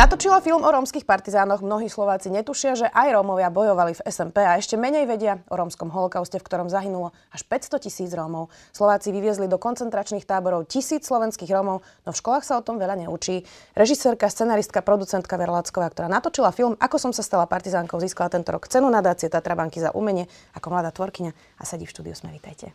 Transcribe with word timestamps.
Natočila 0.00 0.40
film 0.40 0.64
o 0.64 0.70
rómskych 0.72 1.04
partizánoch. 1.04 1.60
Mnohí 1.60 1.92
Slováci 1.92 2.32
netušia, 2.32 2.72
že 2.72 2.88
aj 2.88 3.20
Rómovia 3.20 3.52
bojovali 3.52 3.92
v 3.92 4.00
SMP 4.08 4.40
a 4.40 4.56
ešte 4.56 4.80
menej 4.80 5.04
vedia 5.04 5.44
o 5.52 5.60
rómskom 5.60 5.92
holokauste, 5.92 6.40
v 6.40 6.46
ktorom 6.48 6.72
zahynulo 6.72 7.12
až 7.28 7.44
500 7.44 7.84
tisíc 7.84 8.08
Rómov. 8.16 8.48
Slováci 8.72 9.12
vyviezli 9.12 9.44
do 9.44 9.60
koncentračných 9.60 10.24
táborov 10.24 10.72
tisíc 10.72 11.04
slovenských 11.04 11.52
Rómov, 11.52 11.84
no 11.84 12.10
v 12.16 12.16
školách 12.16 12.48
sa 12.48 12.56
o 12.56 12.64
tom 12.64 12.80
veľa 12.80 12.96
neučí. 12.96 13.44
Režisérka, 13.76 14.32
scenaristka, 14.32 14.80
producentka 14.80 15.36
Vera 15.36 15.52
Lacková, 15.52 15.92
ktorá 15.92 16.08
natočila 16.08 16.48
film 16.48 16.80
Ako 16.80 16.96
som 16.96 17.12
sa 17.12 17.20
stala 17.20 17.44
partizánkou, 17.44 18.00
získala 18.00 18.32
tento 18.32 18.56
rok 18.56 18.72
cenu 18.72 18.88
nadácie 18.88 19.28
Tatrabanky 19.28 19.84
za 19.84 19.92
umenie 19.92 20.24
ako 20.56 20.80
mladá 20.80 20.96
tvorkyňa 20.96 21.60
a 21.60 21.62
sedí 21.68 21.84
v 21.84 21.92
štúdiu. 21.92 22.16
Sme, 22.16 22.32
vítajte. 22.32 22.72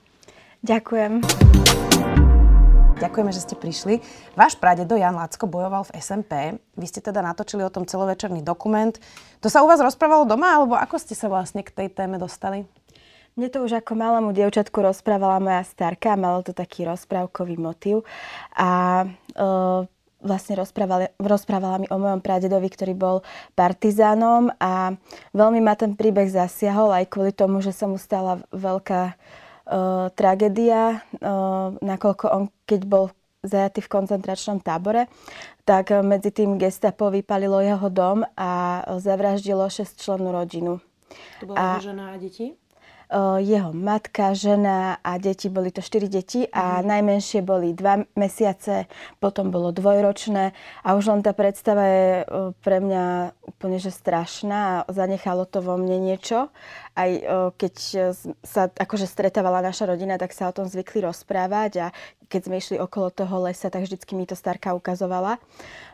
Ďakujem. 0.62 1.26
Ďakujeme, 2.95 3.35
že 3.35 3.44
ste 3.44 3.59
prišli. 3.59 3.99
Váš 4.40 4.55
pradedo 4.55 4.95
Jan 4.95 5.20
Lacko 5.20 5.52
bojoval 5.52 5.84
v 5.84 5.99
SMP. 5.99 6.55
Vy 6.80 6.88
ste 6.88 7.03
teda 7.03 7.20
natočili 7.20 7.59
o 7.59 7.67
tom 7.67 7.84
celovečerný 7.84 8.40
dokument. 8.40 8.95
To 9.44 9.52
sa 9.52 9.59
u 9.59 9.67
vás 9.67 9.84
rozprávalo 9.84 10.23
doma, 10.23 10.55
alebo 10.55 10.80
ako 10.80 10.95
ste 10.95 11.12
sa 11.12 11.27
vlastne 11.27 11.59
k 11.59 11.76
tej 11.76 11.91
téme 11.91 12.16
dostali? 12.16 12.63
Mne 13.36 13.52
to 13.52 13.67
už 13.67 13.84
ako 13.84 14.00
malému 14.00 14.31
dievčatku 14.31 14.80
rozprávala 14.80 15.44
moja 15.44 15.67
starka, 15.67 16.16
malo 16.16 16.39
to 16.39 16.55
taký 16.55 16.88
rozprávkový 16.88 17.59
motív. 17.59 18.08
A 18.55 19.03
e, 19.03 19.08
vlastne 20.23 20.55
rozprávala, 20.55 21.12
rozprávala 21.20 21.84
mi 21.84 21.91
o 21.91 22.00
mojom 22.00 22.23
pradedovi, 22.23 22.72
ktorý 22.72 22.95
bol 22.95 23.27
partizánom 23.59 24.55
a 24.55 24.95
veľmi 25.36 25.59
ma 25.59 25.75
ten 25.75 26.00
príbeh 26.00 26.31
zasiahol 26.31 26.95
aj 26.95 27.12
kvôli 27.12 27.36
tomu, 27.36 27.59
že 27.59 27.75
sa 27.75 27.91
mu 27.91 28.00
stala 28.00 28.39
veľká 28.56 29.19
uh, 29.67 30.08
tragédia, 30.13 31.02
uh, 31.21 31.75
nakoľko 31.81 32.25
on, 32.31 32.44
keď 32.66 32.81
bol 32.85 33.05
zajatý 33.45 33.85
v 33.85 33.91
koncentračnom 33.94 34.57
tábore, 34.59 35.05
tak 35.66 35.94
medzi 36.02 36.33
tým 36.33 36.57
gestapo 36.57 37.13
vypalilo 37.13 37.61
jeho 37.61 37.89
dom 37.94 38.25
a 38.33 38.81
zavraždilo 38.97 39.69
6 39.69 40.02
členú 40.02 40.33
rodinu. 40.33 40.81
To 41.41 41.53
bola 41.53 41.77
a, 41.77 41.81
žena 41.81 42.13
a 42.13 42.17
deti? 42.17 42.57
Jeho 43.42 43.72
matka, 43.72 44.34
žena 44.34 44.98
a 45.06 45.17
deti, 45.22 45.48
boli 45.48 45.70
to 45.70 45.80
štyri 45.80 46.09
deti 46.09 46.50
a 46.50 46.81
mm. 46.81 46.86
najmenšie 46.89 47.39
boli 47.45 47.72
dva 47.78 48.02
mesiace, 48.17 48.89
potom 49.22 49.53
bolo 49.53 49.70
dvojročné 49.70 50.52
a 50.81 50.89
už 50.97 51.14
len 51.14 51.22
tá 51.22 51.31
predstava 51.38 51.86
je 51.86 52.09
pre 52.66 52.81
mňa 52.81 53.36
úplne 53.45 53.78
že 53.78 53.94
strašná 53.94 54.58
a 54.81 54.89
zanechalo 54.89 55.45
to 55.45 55.62
vo 55.62 55.78
mne 55.78 56.02
niečo. 56.02 56.50
Aj 56.95 57.12
keď 57.59 57.73
sa 58.42 58.72
akože 58.72 59.06
stretávala 59.06 59.62
naša 59.62 59.92
rodina, 59.92 60.17
tak 60.17 60.34
sa 60.34 60.50
o 60.50 60.56
tom 60.56 60.66
zvykli 60.66 61.03
rozprávať 61.06 61.72
a 61.84 61.88
keď 62.25 62.42
sme 62.42 62.56
išli 62.58 62.78
okolo 62.81 63.14
toho 63.14 63.45
lesa, 63.45 63.69
tak 63.69 63.86
vždycky 63.86 64.17
mi 64.17 64.25
to 64.25 64.34
starka 64.34 64.73
ukazovala. 64.73 65.38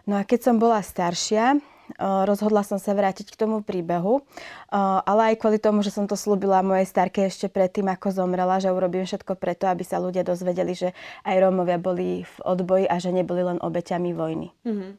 No 0.07 0.15
a 0.15 0.23
keď 0.23 0.39
som 0.47 0.55
bola 0.61 0.79
staršia, 0.79 1.59
rozhodla 2.01 2.65
som 2.65 2.81
sa 2.81 2.97
vrátiť 2.97 3.29
k 3.29 3.37
tomu 3.37 3.61
príbehu, 3.61 4.25
ale 4.73 5.31
aj 5.31 5.35
kvôli 5.37 5.61
tomu, 5.61 5.85
že 5.85 5.93
som 5.93 6.09
to 6.09 6.17
slúbila 6.17 6.65
mojej 6.65 6.89
starke 6.89 7.21
ešte 7.29 7.45
predtým, 7.45 7.85
ako 7.93 8.09
zomrela, 8.09 8.57
že 8.57 8.73
urobím 8.73 9.05
všetko 9.05 9.37
preto, 9.37 9.69
aby 9.69 9.85
sa 9.85 10.01
ľudia 10.01 10.25
dozvedeli, 10.25 10.73
že 10.73 10.97
aj 11.21 11.35
Rómovia 11.37 11.77
boli 11.77 12.25
v 12.25 12.35
odboji 12.41 12.89
a 12.89 12.97
že 12.97 13.13
neboli 13.13 13.45
len 13.45 13.61
obeťami 13.61 14.09
vojny. 14.17 14.49
Mm-hmm. 14.65 14.91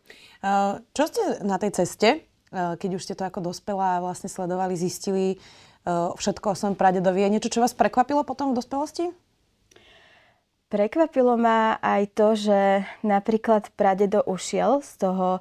Čo 0.95 1.03
ste 1.11 1.23
na 1.43 1.59
tej 1.59 1.83
ceste, 1.83 2.23
keď 2.55 2.91
už 2.95 3.03
ste 3.03 3.19
to 3.19 3.27
ako 3.27 3.51
dospela 3.51 3.99
vlastne 3.99 4.31
sledovali, 4.31 4.79
zistili 4.79 5.43
všetko 5.89 6.55
o 6.55 6.59
svojom 6.59 6.77
pradedovi? 6.79 7.27
Je 7.27 7.33
niečo, 7.35 7.51
čo 7.51 7.65
vás 7.65 7.75
prekvapilo 7.75 8.23
potom 8.23 8.55
v 8.55 8.63
dospelosti? 8.63 9.11
Prekvapilo 10.73 11.37
ma 11.37 11.77
aj 11.85 12.17
to, 12.17 12.33
že 12.33 12.89
napríklad 13.05 13.69
pradedo 13.77 14.25
ušiel 14.25 14.81
z 14.81 15.05
toho 15.05 15.29
o, 15.37 15.41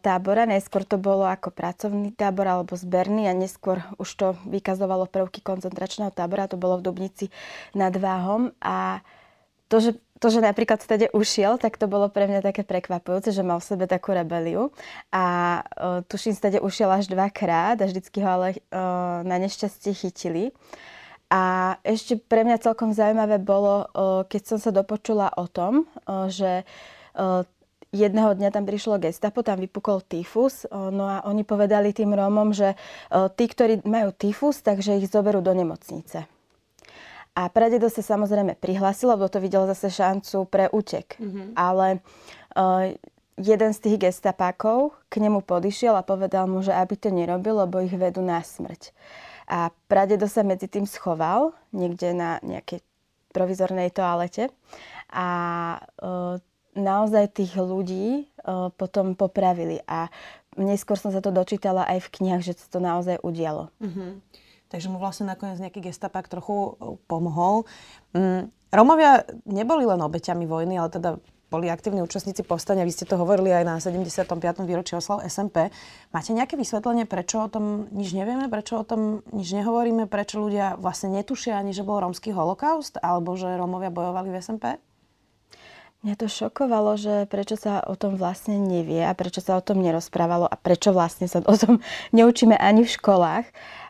tábora. 0.00 0.48
Neskôr 0.48 0.80
to 0.80 0.96
bolo 0.96 1.28
ako 1.28 1.52
pracovný 1.52 2.08
tábor 2.16 2.48
alebo 2.48 2.72
zberný 2.72 3.28
a 3.28 3.36
neskôr 3.36 3.84
už 4.00 4.08
to 4.16 4.26
vykazovalo 4.48 5.12
prvky 5.12 5.44
koncentračného 5.44 6.08
tábora. 6.08 6.48
To 6.48 6.56
bolo 6.56 6.80
v 6.80 6.88
Dubnici 6.88 7.28
nad 7.76 7.92
Váhom. 8.00 8.56
A 8.64 9.04
to, 9.68 9.76
že, 9.76 10.00
to, 10.24 10.32
že 10.32 10.40
napríklad 10.40 10.80
vtedy 10.80 11.12
ušiel, 11.12 11.60
tak 11.60 11.76
to 11.76 11.84
bolo 11.84 12.08
pre 12.08 12.24
mňa 12.24 12.40
také 12.40 12.64
prekvapujúce, 12.64 13.36
že 13.36 13.44
mal 13.44 13.60
v 13.60 13.68
sebe 13.76 13.84
takú 13.84 14.16
rebeliu. 14.16 14.72
A 15.12 15.60
o, 15.76 16.00
tuším, 16.00 16.32
vtedy 16.32 16.64
ušiel 16.64 16.88
až 16.96 17.12
dvakrát 17.12 17.76
a 17.76 17.84
vždycky 17.84 18.24
ho 18.24 18.28
ale 18.40 18.56
o, 18.72 19.20
na 19.20 19.36
nešťastie 19.36 19.92
chytili. 19.92 20.56
A 21.26 21.74
ešte 21.82 22.14
pre 22.14 22.46
mňa 22.46 22.62
celkom 22.62 22.94
zaujímavé 22.94 23.42
bolo, 23.42 23.90
keď 24.30 24.42
som 24.46 24.58
sa 24.62 24.70
dopočula 24.70 25.34
o 25.34 25.50
tom, 25.50 25.90
že 26.30 26.62
jedného 27.90 28.30
dňa 28.36 28.54
tam 28.54 28.62
prišlo 28.62 29.02
gestapo, 29.02 29.42
tam 29.42 29.58
vypukol 29.58 30.06
tyfus, 30.06 30.70
no 30.70 31.10
a 31.10 31.26
oni 31.26 31.42
povedali 31.42 31.90
tým 31.90 32.14
Rómom, 32.14 32.54
že 32.54 32.78
tí, 33.34 33.44
ktorí 33.50 33.82
majú 33.82 34.14
tyfus, 34.14 34.62
takže 34.62 35.02
ich 35.02 35.10
zoberú 35.10 35.42
do 35.42 35.50
nemocnice. 35.50 36.30
A 37.36 37.52
pradedo 37.52 37.92
sa 37.92 38.00
samozrejme 38.00 38.56
prihlásil, 38.56 39.12
lebo 39.12 39.28
to 39.28 39.42
videl 39.42 39.68
zase 39.68 39.92
šancu 39.92 40.48
pre 40.48 40.72
útek. 40.72 41.20
Mm-hmm. 41.20 41.52
Ale 41.52 42.00
jeden 43.36 43.70
z 43.76 43.78
tých 43.84 44.08
gestapákov 44.08 44.96
k 45.12 45.20
nemu 45.20 45.44
podišiel 45.44 45.92
a 46.00 46.06
povedal 46.06 46.48
mu, 46.48 46.64
že 46.64 46.72
aby 46.72 46.96
to 46.96 47.12
nerobil, 47.12 47.60
lebo 47.60 47.84
ich 47.84 47.92
vedú 47.92 48.24
na 48.24 48.40
smrť. 48.40 48.88
A 49.46 49.70
pradedo 49.86 50.26
sa 50.26 50.42
medzi 50.42 50.66
tým 50.66 50.84
schoval 50.84 51.54
niekde 51.70 52.10
na 52.12 52.42
nejakej 52.42 52.82
provizornej 53.30 53.92
toalete 53.92 54.50
a 55.12 55.28
e, 55.76 56.40
naozaj 56.76 57.36
tých 57.36 57.52
ľudí 57.54 58.06
e, 58.20 58.24
potom 58.74 59.12
popravili 59.12 59.84
a 59.86 60.08
neskôr 60.56 60.96
som 60.96 61.12
sa 61.12 61.20
to 61.20 61.28
dočítala 61.30 61.84
aj 61.84 62.08
v 62.08 62.12
knihách, 62.20 62.42
že 62.42 62.52
sa 62.56 62.66
to 62.72 62.80
naozaj 62.80 63.20
udialo. 63.20 63.68
Mm-hmm. 63.78 64.10
Takže 64.66 64.90
mu 64.90 64.98
vlastne 64.98 65.30
nakoniec 65.30 65.62
nejaký 65.62 65.84
gestapák 65.84 66.26
trochu 66.26 66.74
e, 66.80 66.96
pomohol. 67.06 67.68
Mm, 68.16 68.50
Romovia 68.72 69.22
neboli 69.46 69.86
len 69.86 70.00
obeťami 70.02 70.44
vojny, 70.48 70.74
ale 70.80 70.90
teda 70.90 71.10
boli 71.46 71.70
aktívni 71.70 72.02
účastníci 72.02 72.42
povstania. 72.42 72.82
Vy 72.82 72.92
ste 72.92 73.04
to 73.06 73.14
hovorili 73.14 73.54
aj 73.54 73.64
na 73.64 73.74
75. 73.78 74.26
výročí 74.66 74.98
oslav 74.98 75.22
SMP. 75.26 75.70
Máte 76.10 76.34
nejaké 76.34 76.58
vysvetlenie, 76.58 77.06
prečo 77.06 77.46
o 77.46 77.48
tom 77.48 77.86
nič 77.94 78.10
nevieme, 78.12 78.50
prečo 78.50 78.82
o 78.82 78.84
tom 78.84 79.22
nič 79.30 79.54
nehovoríme, 79.54 80.10
prečo 80.10 80.42
ľudia 80.42 80.74
vlastne 80.76 81.14
netušia 81.14 81.54
ani, 81.54 81.70
že 81.70 81.86
bol 81.86 82.02
rómsky 82.02 82.34
holokaust, 82.34 82.98
alebo 82.98 83.38
že 83.38 83.54
Rómovia 83.54 83.94
bojovali 83.94 84.34
v 84.34 84.38
SMP? 84.42 84.64
Mňa 86.06 86.22
to 86.22 86.30
šokovalo, 86.30 86.94
že 86.94 87.26
prečo 87.26 87.58
sa 87.58 87.82
o 87.82 87.98
tom 87.98 88.14
vlastne 88.14 88.60
nevie 88.62 89.02
a 89.02 89.10
prečo 89.16 89.42
sa 89.42 89.58
o 89.58 89.64
tom 89.64 89.82
nerozprávalo 89.82 90.46
a 90.46 90.54
prečo 90.54 90.94
vlastne 90.94 91.26
sa 91.26 91.42
o 91.42 91.56
tom 91.58 91.82
neučíme 92.16 92.54
ani 92.54 92.86
v 92.86 92.94
školách. 92.94 93.46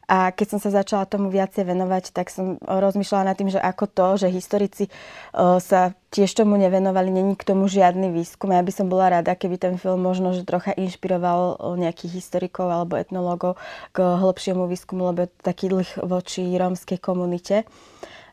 A 0.07 0.31
keď 0.31 0.47
som 0.55 0.61
sa 0.63 0.71
začala 0.71 1.03
tomu 1.03 1.35
viacej 1.35 1.67
venovať, 1.67 2.15
tak 2.15 2.31
som 2.31 2.63
rozmýšľala 2.63 3.35
nad 3.35 3.37
tým, 3.37 3.51
že 3.51 3.59
ako 3.59 3.91
to, 3.91 4.07
že 4.23 4.31
historici 4.31 4.87
sa 5.35 5.99
tiež 6.15 6.31
tomu 6.31 6.55
nevenovali, 6.55 7.11
není 7.11 7.35
k 7.35 7.43
tomu 7.43 7.67
žiadny 7.67 8.15
výskum. 8.15 8.55
Ja 8.55 8.63
by 8.63 8.71
som 8.71 8.87
bola 8.87 9.19
rada, 9.19 9.35
keby 9.35 9.59
ten 9.59 9.75
film 9.83 10.07
možno 10.07 10.31
že 10.31 10.47
trocha 10.47 10.71
inšpiroval 10.79 11.59
nejakých 11.75 12.23
historikov 12.23 12.71
alebo 12.71 12.95
etnológov 12.95 13.59
k 13.91 13.99
hĺbšiemu 13.99 14.71
výskumu, 14.71 15.11
lebo 15.11 15.27
je 15.27 15.31
to 15.35 15.39
taký 15.43 15.75
dlh 15.75 15.91
voči 16.07 16.55
rómskej 16.55 17.03
komunite. 17.03 17.67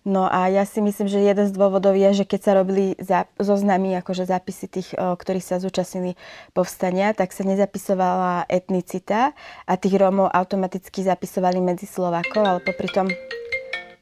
No 0.03 0.27
a 0.27 0.51
ja 0.51 0.67
si 0.67 0.83
myslím, 0.83 1.07
že 1.07 1.23
jeden 1.23 1.47
z 1.47 1.55
dôvodov 1.55 1.95
je, 1.95 2.23
že 2.23 2.25
keď 2.27 2.39
sa 2.43 2.51
robili 2.59 2.91
zoznamy, 3.39 3.95
akože 4.03 4.27
zápisy 4.27 4.67
tých, 4.67 4.89
ktorí 4.99 5.39
sa 5.39 5.63
zúčastnili 5.63 6.19
povstania, 6.51 7.15
tak 7.15 7.31
sa 7.31 7.47
nezapisovala 7.47 8.43
etnicita 8.51 9.31
a 9.63 9.73
tých 9.79 9.95
Rómov 9.95 10.27
automaticky 10.27 11.07
zapisovali 11.07 11.63
medzi 11.63 11.87
Slovákov, 11.87 12.43
ale 12.43 12.59
popri 12.59 12.91
tom... 12.91 13.07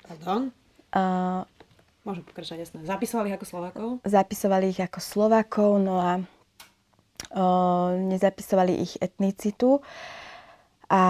Pardon? 0.09 0.49
Uh, 0.89 1.45
Môžem 2.01 2.25
pokračovať, 2.25 2.59
jasné. 2.65 2.77
Zapisovali 2.81 3.29
ich 3.29 3.37
ako 3.37 3.45
Slovákov? 3.45 3.87
Zapisovali 4.01 4.65
ich 4.73 4.81
ako 4.81 4.99
Slovákov, 5.05 5.69
no 5.77 6.01
a 6.01 6.11
uh, 6.17 7.93
nezapisovali 7.93 8.73
ich 8.81 8.97
etnicitu. 8.97 9.77
Uh, 9.77 10.20
a 10.91 11.03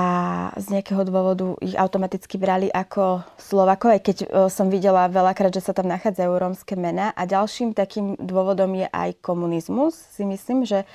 z 0.61 0.77
nejakého 0.77 1.01
dôvodu 1.09 1.57
ich 1.57 1.73
automaticky 1.73 2.37
brali 2.37 2.69
ako 2.69 3.25
Slovakov, 3.41 3.97
aj 3.97 4.01
keď 4.05 4.17
e, 4.21 4.27
som 4.53 4.69
videla 4.69 5.09
veľakrát, 5.09 5.49
že 5.49 5.65
sa 5.65 5.73
tam 5.73 5.89
nachádzajú 5.89 6.29
rómske 6.37 6.77
mená. 6.77 7.09
A 7.17 7.25
ďalším 7.25 7.73
takým 7.73 8.13
dôvodom 8.21 8.69
je 8.77 8.85
aj 8.85 9.17
komunizmus. 9.25 9.97
Si 10.13 10.21
myslím, 10.21 10.69
že 10.69 10.85
e, 10.85 10.87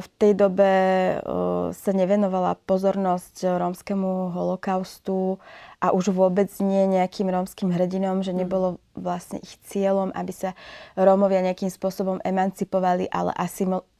v 0.00 0.06
tej 0.16 0.32
dobe 0.32 0.64
e, 0.64 1.14
sa 1.76 1.92
nevenovala 1.92 2.56
pozornosť 2.64 3.60
rómskemu 3.60 4.32
holokaustu 4.32 5.36
a 5.84 5.92
už 5.92 6.16
vôbec 6.16 6.48
nie 6.64 6.88
nejakým 6.88 7.28
rómskym 7.28 7.68
hrdinom, 7.68 8.24
že 8.24 8.32
nebolo 8.32 8.80
vlastne 8.96 9.44
ich 9.44 9.60
cieľom, 9.68 10.08
aby 10.16 10.32
sa 10.32 10.56
Rómovia 10.96 11.44
nejakým 11.44 11.68
spôsobom 11.68 12.16
emancipovali, 12.24 13.12
ale 13.12 13.36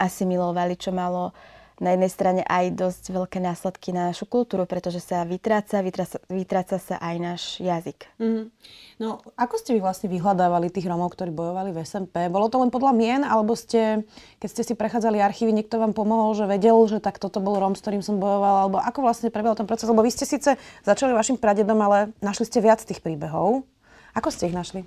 asimilovali, 0.01 0.73
čo 0.73 0.89
malo 0.89 1.37
na 1.81 1.97
jednej 1.97 2.11
strane 2.13 2.41
aj 2.45 2.77
dosť 2.77 3.03
veľké 3.09 3.41
následky 3.41 3.89
na 3.89 4.13
našu 4.13 4.29
kultúru, 4.29 4.69
pretože 4.69 5.01
sa 5.01 5.25
vytráca, 5.25 5.81
vytráca, 5.81 6.21
vytráca 6.29 6.77
sa 6.77 7.01
aj 7.01 7.15
náš 7.17 7.41
jazyk. 7.57 8.05
Mm. 8.21 8.53
No, 9.01 9.17
ako 9.33 9.57
ste 9.57 9.73
vy 9.73 9.81
vlastne 9.81 10.05
vyhľadávali 10.13 10.69
tých 10.69 10.85
Romov, 10.85 11.17
ktorí 11.17 11.33
bojovali 11.33 11.73
v 11.73 11.81
SMP? 11.81 12.29
Bolo 12.29 12.53
to 12.53 12.61
len 12.61 12.69
podľa 12.69 12.93
mien, 12.93 13.21
alebo 13.25 13.57
ste, 13.57 14.05
keď 14.37 14.49
ste 14.53 14.61
si 14.61 14.73
prechádzali 14.77 15.17
archívy, 15.17 15.49
niekto 15.49 15.81
vám 15.81 15.97
pomohol, 15.97 16.37
že 16.37 16.45
vedel, 16.45 16.77
že 16.85 17.01
tak 17.01 17.17
toto 17.17 17.41
bol 17.41 17.57
Rom, 17.57 17.73
s 17.73 17.81
ktorým 17.81 18.05
som 18.05 18.21
bojoval, 18.21 18.69
alebo 18.69 18.77
ako 18.77 19.01
vlastne 19.01 19.33
prebehol 19.33 19.57
ten 19.57 19.65
proces? 19.65 19.89
Lebo 19.89 20.05
vy 20.05 20.13
ste 20.13 20.29
síce 20.29 20.61
začali 20.85 21.17
vašim 21.17 21.41
pradedom, 21.41 21.81
ale 21.81 22.13
našli 22.21 22.45
ste 22.45 22.61
viac 22.61 22.85
tých 22.85 23.01
príbehov. 23.01 23.65
Ako 24.13 24.29
ste 24.29 24.45
ich 24.45 24.53
našli? 24.53 24.85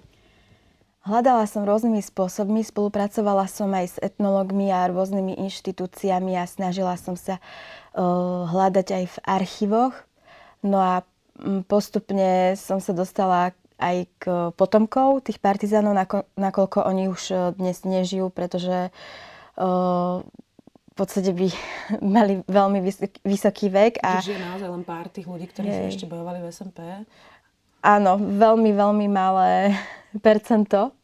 Hľadala 1.05 1.45
som 1.45 1.69
rôznymi 1.69 2.01
spôsobmi, 2.01 2.65
spolupracovala 2.65 3.45
som 3.45 3.69
aj 3.77 3.87
s 3.93 3.97
etnológmi 4.01 4.73
a 4.73 4.89
rôznymi 4.89 5.37
inštitúciami 5.37 6.33
a 6.41 6.49
snažila 6.49 6.97
som 6.97 7.13
sa 7.13 7.45
uh, 7.93 8.49
hľadať 8.49 8.89
aj 8.89 9.05
v 9.13 9.17
archívoch. 9.29 9.93
No 10.65 10.81
a 10.81 11.05
um, 11.37 11.61
postupne 11.61 12.57
som 12.57 12.81
sa 12.81 12.97
dostala 12.97 13.53
aj 13.77 14.09
k 14.17 14.25
potomkov 14.57 15.29
tých 15.29 15.45
partizánov, 15.45 15.93
nako, 15.93 16.25
nakoľko 16.41 16.89
oni 16.89 17.13
už 17.13 17.23
uh, 17.37 17.39
dnes 17.53 17.85
nežijú, 17.85 18.33
pretože 18.33 18.89
uh, 18.89 20.25
v 20.25 20.95
podstate 20.97 21.37
by 21.37 21.53
mali 22.17 22.41
veľmi 22.49 22.81
vysoký, 22.81 23.21
vysoký 23.29 23.67
vek. 23.69 24.01
A... 24.01 24.25
Žije 24.25 24.41
naozaj 24.41 24.73
len 24.73 24.85
pár 24.89 25.13
tých 25.13 25.29
ľudí, 25.29 25.53
ktorí 25.53 25.69
sa 25.69 25.85
ešte 25.85 26.09
bojovali 26.09 26.41
v 26.41 26.49
SMP. 26.49 26.81
Áno, 27.85 28.17
veľmi, 28.17 28.73
veľmi 28.73 29.07
malé 29.13 29.77
percento. 30.27 30.97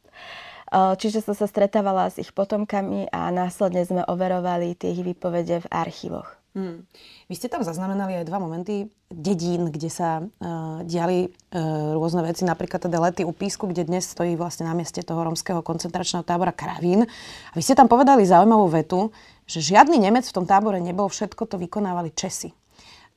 Čiže 0.71 1.27
som 1.27 1.35
sa 1.35 1.51
stretávala 1.51 2.07
s 2.07 2.23
ich 2.23 2.31
potomkami 2.31 3.11
a 3.11 3.35
následne 3.35 3.83
sme 3.83 4.07
overovali 4.07 4.79
tie 4.79 4.95
ich 4.95 5.03
výpovede 5.03 5.67
v 5.67 5.71
archívoch. 5.71 6.41
Hmm. 6.51 6.83
Vy 7.31 7.35
ste 7.39 7.47
tam 7.47 7.63
zaznamenali 7.63 8.19
aj 8.19 8.27
dva 8.27 8.43
momenty 8.43 8.91
dedín, 9.07 9.71
kde 9.71 9.87
sa 9.87 10.19
uh, 10.19 10.83
diali 10.83 11.31
uh, 11.31 11.95
rôzne 11.95 12.27
veci, 12.27 12.43
napríklad 12.43 12.91
teda 12.91 12.99
lety 12.99 13.23
u 13.23 13.31
Písku, 13.31 13.71
kde 13.71 13.87
dnes 13.87 14.11
stojí 14.11 14.35
vlastne 14.35 14.67
na 14.67 14.75
mieste 14.75 14.99
toho 15.07 15.23
romského 15.23 15.63
koncentračného 15.63 16.27
tábora 16.27 16.51
Kravín. 16.51 17.07
A 17.51 17.55
vy 17.55 17.63
ste 17.63 17.79
tam 17.79 17.87
povedali 17.87 18.27
zaujímavú 18.27 18.67
vetu, 18.67 19.15
že 19.47 19.63
žiadny 19.63 20.03
Nemec 20.03 20.27
v 20.27 20.35
tom 20.35 20.47
tábore 20.47 20.83
nebol, 20.83 21.07
všetko 21.07 21.47
to 21.47 21.55
vykonávali 21.55 22.11
Česi. 22.19 22.51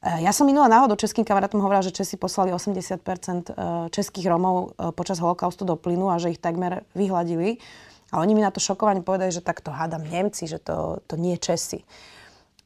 Ja 0.03 0.35
som 0.35 0.43
minula 0.43 0.67
náhodou 0.67 0.99
českým 0.99 1.23
kamarátom 1.23 1.63
hovorila, 1.63 1.79
že 1.79 1.95
Česi 1.95 2.19
poslali 2.19 2.51
80 2.51 2.75
e, 2.75 3.55
českých 3.87 4.27
Romov 4.27 4.75
e, 4.75 4.91
počas 4.91 5.23
holokaustu 5.23 5.63
do 5.63 5.79
plynu 5.79 6.11
a 6.11 6.19
že 6.19 6.35
ich 6.35 6.43
takmer 6.43 6.83
vyhladili. 6.91 7.63
A 8.11 8.19
oni 8.19 8.35
mi 8.35 8.43
na 8.43 8.51
to 8.51 8.59
šokovane 8.59 8.99
povedali, 8.99 9.31
že 9.31 9.39
tak 9.39 9.63
to 9.63 9.71
hádam 9.71 10.03
Nemci, 10.03 10.43
že 10.43 10.59
to, 10.59 10.99
to 11.07 11.15
nie 11.15 11.39
Česi. 11.39 11.87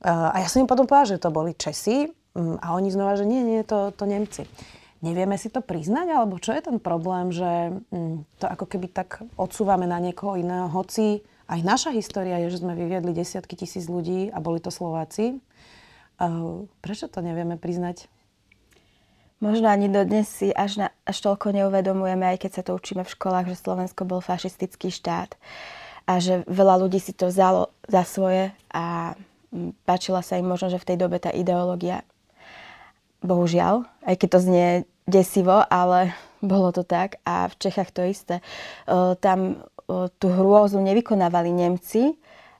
A 0.03 0.43
ja 0.43 0.47
som 0.49 0.61
im 0.61 0.69
potom 0.69 0.85
povedala, 0.85 1.17
že 1.17 1.21
to 1.21 1.33
boli 1.33 1.57
Česi 1.57 2.09
mm, 2.09 2.61
a 2.61 2.75
oni 2.77 2.89
znova, 2.93 3.17
že 3.17 3.25
nie, 3.25 3.41
nie, 3.41 3.61
to, 3.65 3.95
to 3.95 4.05
Nemci. 4.05 4.45
Nevieme 5.01 5.37
si 5.37 5.53
to 5.53 5.61
priznať, 5.61 6.09
alebo 6.09 6.41
čo 6.41 6.53
je 6.53 6.61
ten 6.61 6.77
problém, 6.81 7.29
že 7.29 7.79
mm, 7.93 8.41
to 8.41 8.45
ako 8.45 8.65
keby 8.65 8.89
tak 8.89 9.21
odsúvame 9.37 9.85
na 9.85 9.97
niekoho 10.01 10.37
iného, 10.37 10.69
hoci 10.69 11.21
aj 11.47 11.63
naša 11.63 11.89
história 11.95 12.43
je, 12.43 12.57
že 12.57 12.61
sme 12.65 12.75
vyviedli 12.75 13.15
desiatky 13.15 13.55
tisíc 13.55 13.87
ľudí 13.87 14.27
a 14.35 14.37
boli 14.43 14.59
to 14.59 14.67
Slováci. 14.67 15.39
Prečo 16.81 17.05
to 17.09 17.21
nevieme 17.21 17.57
priznať? 17.61 18.09
Možno 19.37 19.69
ani 19.69 19.85
dodnes 19.85 20.25
si 20.25 20.49
až, 20.49 20.81
na, 20.81 20.87
až 21.05 21.21
toľko 21.21 21.53
neuvedomujeme, 21.53 22.25
aj 22.25 22.41
keď 22.41 22.51
sa 22.57 22.65
to 22.65 22.73
učíme 22.73 23.05
v 23.05 23.13
školách, 23.13 23.53
že 23.53 23.61
Slovensko 23.61 24.01
bol 24.09 24.17
fašistický 24.17 24.89
štát 24.89 25.37
a 26.09 26.17
že 26.17 26.41
veľa 26.49 26.81
ľudí 26.81 26.97
si 26.97 27.13
to 27.13 27.29
vzalo 27.29 27.69
za 27.85 28.01
svoje 28.01 28.49
a 28.73 29.13
páčila 29.85 30.25
sa 30.25 30.41
im 30.41 30.49
možno, 30.49 30.73
že 30.73 30.81
v 30.81 30.87
tej 30.89 30.97
dobe 30.97 31.21
tá 31.21 31.29
ideológia. 31.29 32.01
Bohužiaľ, 33.21 33.85
aj 34.09 34.15
keď 34.17 34.29
to 34.33 34.39
znie 34.41 34.67
desivo, 35.05 35.61
ale 35.69 36.17
bolo 36.41 36.73
to 36.73 36.81
tak 36.81 37.21
a 37.21 37.45
v 37.45 37.55
Čechách 37.61 37.93
to 37.93 38.01
isté. 38.09 38.41
Tam 39.21 39.61
tú 40.17 40.27
hrôzu 40.33 40.81
nevykonávali 40.81 41.53
Nemci, 41.53 42.17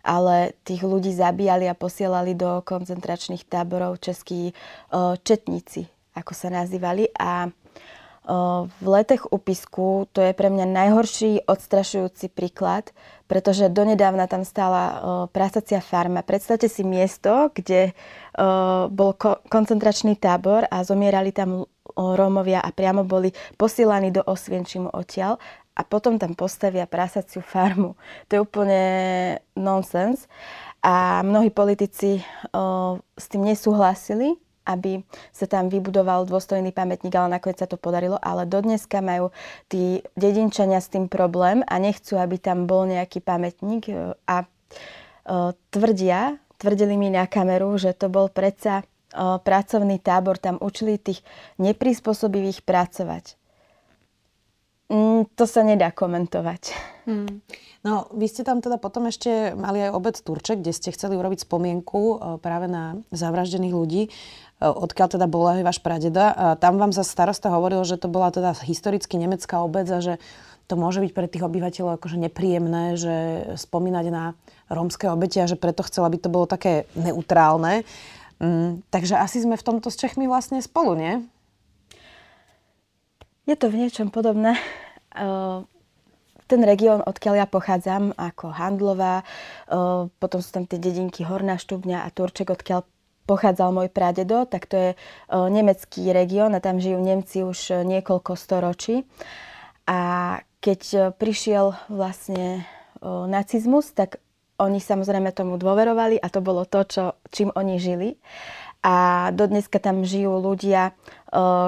ale 0.08 0.56
tých 0.64 0.88
ľudí 0.88 1.12
zabíjali 1.12 1.68
a 1.68 1.76
posielali 1.76 2.32
do 2.32 2.64
koncentračných 2.64 3.44
táborov 3.44 4.00
českí 4.00 4.56
četníci, 5.28 5.92
ako 6.16 6.32
sa 6.32 6.48
nazývali. 6.48 7.12
A 7.20 7.52
v 8.68 8.86
letech 8.88 9.32
upisku 9.32 10.12
to 10.12 10.20
je 10.20 10.36
pre 10.36 10.52
mňa 10.52 10.68
najhorší 10.68 11.48
odstrašujúci 11.48 12.28
príklad, 12.28 12.92
pretože 13.24 13.72
donedávna 13.72 14.28
tam 14.28 14.44
stála 14.44 14.84
prasacia 15.32 15.80
farma. 15.80 16.28
Predstavte 16.28 16.68
si 16.68 16.84
miesto, 16.84 17.52
kde 17.56 17.96
bol 18.92 19.12
koncentračný 19.48 20.20
tábor 20.20 20.68
a 20.68 20.84
zomierali 20.84 21.32
tam 21.32 21.68
Rómovia 21.96 22.60
a 22.60 22.70
priamo 22.76 23.08
boli 23.08 23.32
posielaní 23.56 24.12
do 24.12 24.22
Osvienčimu 24.28 24.92
odtiaľ 24.92 25.40
a 25.78 25.86
potom 25.86 26.18
tam 26.18 26.34
postavia 26.34 26.90
prasaciu 26.90 27.46
farmu. 27.46 27.94
To 28.28 28.32
je 28.34 28.42
úplne 28.42 28.82
nonsens. 29.54 30.26
A 30.82 31.22
mnohí 31.22 31.54
politici 31.54 32.26
o, 32.50 32.98
s 33.14 33.26
tým 33.30 33.46
nesúhlasili, 33.46 34.42
aby 34.66 35.06
sa 35.30 35.46
tam 35.46 35.70
vybudoval 35.70 36.26
dôstojný 36.26 36.74
pamätník, 36.74 37.14
ale 37.14 37.38
nakoniec 37.38 37.62
sa 37.62 37.70
to 37.70 37.78
podarilo. 37.78 38.18
Ale 38.20 38.50
dodneska 38.50 39.06
majú 39.06 39.30
tí 39.70 40.02
dedinčania 40.18 40.82
s 40.82 40.90
tým 40.90 41.06
problém 41.06 41.62
a 41.70 41.78
nechcú, 41.78 42.18
aby 42.18 42.42
tam 42.42 42.66
bol 42.66 42.90
nejaký 42.90 43.22
pamätník 43.22 43.94
a 44.26 44.38
o, 44.44 45.54
tvrdia, 45.70 46.42
tvrdili 46.58 46.98
mi 46.98 47.14
na 47.14 47.30
kameru, 47.30 47.78
že 47.78 47.94
to 47.94 48.10
bol 48.10 48.34
predsa 48.34 48.82
o, 49.14 49.38
pracovný 49.38 50.02
tábor, 50.02 50.42
tam 50.42 50.58
učili 50.58 50.98
tých 50.98 51.22
neprispôsobivých 51.62 52.66
pracovať. 52.66 53.38
Mm, 54.88 55.28
to 55.36 55.44
sa 55.44 55.68
nedá 55.68 55.92
komentovať. 55.92 56.72
Hmm. 57.04 57.44
No, 57.84 58.08
vy 58.16 58.32
ste 58.32 58.48
tam 58.48 58.64
teda 58.64 58.80
potom 58.80 59.08
ešte 59.12 59.52
mali 59.56 59.84
aj 59.84 59.92
obec 59.92 60.16
Turček, 60.16 60.64
kde 60.64 60.72
ste 60.72 60.96
chceli 60.96 61.20
urobiť 61.20 61.44
spomienku 61.44 62.00
e, 62.00 62.16
práve 62.40 62.72
na 62.72 63.00
zavraždených 63.12 63.76
ľudí, 63.76 64.02
e, 64.08 64.10
odkiaľ 64.64 65.20
teda 65.20 65.28
bola 65.28 65.60
aj 65.60 65.64
váš 65.68 65.80
pradeda. 65.84 66.32
A 66.32 66.46
tam 66.56 66.80
vám 66.80 66.96
za 66.96 67.04
starosta 67.04 67.52
hovoril, 67.52 67.84
že 67.84 68.00
to 68.00 68.08
bola 68.08 68.32
teda 68.32 68.56
historicky 68.64 69.20
nemecká 69.20 69.60
obec 69.60 69.88
a 69.92 70.00
že 70.00 70.24
to 70.68 70.76
môže 70.76 71.00
byť 71.00 71.12
pre 71.16 71.28
tých 71.32 71.48
obyvateľov 71.48 72.00
akože 72.00 72.20
nepríjemné, 72.28 73.00
že 73.00 73.16
spomínať 73.56 74.06
na 74.12 74.36
rómske 74.68 75.08
obete 75.08 75.40
a 75.40 75.48
že 75.48 75.56
preto 75.56 75.84
chcela, 75.84 76.12
aby 76.12 76.20
to 76.20 76.32
bolo 76.32 76.44
také 76.48 76.88
neutrálne. 76.96 77.88
Mm, 78.40 78.84
takže 78.92 79.16
asi 79.16 79.44
sme 79.44 79.56
v 79.56 79.64
tomto 79.64 79.88
s 79.88 79.96
Čechmi 79.96 80.28
vlastne 80.28 80.60
spolu, 80.60 80.96
nie? 80.96 81.14
Je 83.48 83.56
to 83.56 83.72
v 83.72 83.88
niečom 83.88 84.12
podobné. 84.12 84.60
Ten 86.52 86.62
región, 86.64 87.04
odkiaľ 87.04 87.44
ja 87.44 87.48
pochádzam, 87.48 88.16
ako 88.16 88.56
Handlová, 88.56 89.28
potom 90.24 90.40
sú 90.40 90.50
tam 90.56 90.64
tie 90.64 90.80
dedinky 90.80 91.28
Horná 91.28 91.60
Štubňa 91.60 92.08
a 92.08 92.10
Turček, 92.12 92.48
odkiaľ 92.48 92.88
pochádzal 93.28 93.76
môj 93.76 93.92
pradedo, 93.92 94.48
tak 94.48 94.64
to 94.72 94.76
je 94.80 94.90
nemecký 95.28 96.16
región 96.16 96.56
a 96.56 96.64
tam 96.64 96.80
žijú 96.80 97.04
Nemci 97.04 97.44
už 97.44 97.84
niekoľko 97.84 98.40
storočí. 98.40 99.04
A 99.92 100.40
keď 100.64 101.12
prišiel 101.20 101.76
vlastne 101.92 102.64
nacizmus, 103.04 103.92
tak 103.92 104.24
oni 104.58 104.80
samozrejme 104.80 105.36
tomu 105.36 105.60
dôverovali 105.60 106.18
a 106.18 106.28
to 106.32 106.40
bolo 106.40 106.64
to, 106.64 106.82
čo, 106.88 107.04
čím 107.30 107.52
oni 107.54 107.76
žili. 107.78 108.16
A 108.86 109.30
dodneska 109.34 109.82
tam 109.82 110.06
žijú 110.06 110.38
ľudia, 110.38 110.94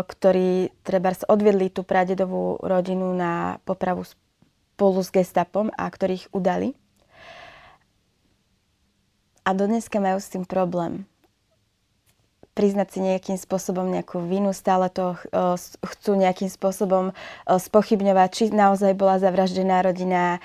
ktorí 0.05 0.71
treba 0.85 1.11
odviedli 1.25 1.73
tú 1.73 1.81
pradedovú 1.81 2.61
rodinu 2.61 3.11
na 3.17 3.57
popravu 3.65 4.05
spolu 4.05 5.01
s 5.01 5.09
gestapom 5.09 5.73
a 5.73 5.89
ktorých 5.89 6.31
udali. 6.31 6.77
A 9.41 9.57
dodneska 9.57 9.97
majú 9.97 10.21
s 10.21 10.29
tým 10.29 10.45
problém 10.45 11.08
priznať 12.59 12.87
si 12.91 12.99
nejakým 12.99 13.39
spôsobom 13.39 13.87
nejakú 13.87 14.19
vinu, 14.19 14.51
stále 14.51 14.91
to 14.91 15.15
uh, 15.31 15.55
chcú 15.79 16.19
nejakým 16.19 16.51
spôsobom 16.51 17.15
uh, 17.15 17.55
spochybňovať, 17.55 18.29
či 18.35 18.43
naozaj 18.51 18.99
bola 18.99 19.15
zavraždená 19.15 19.79
rodina 19.79 20.43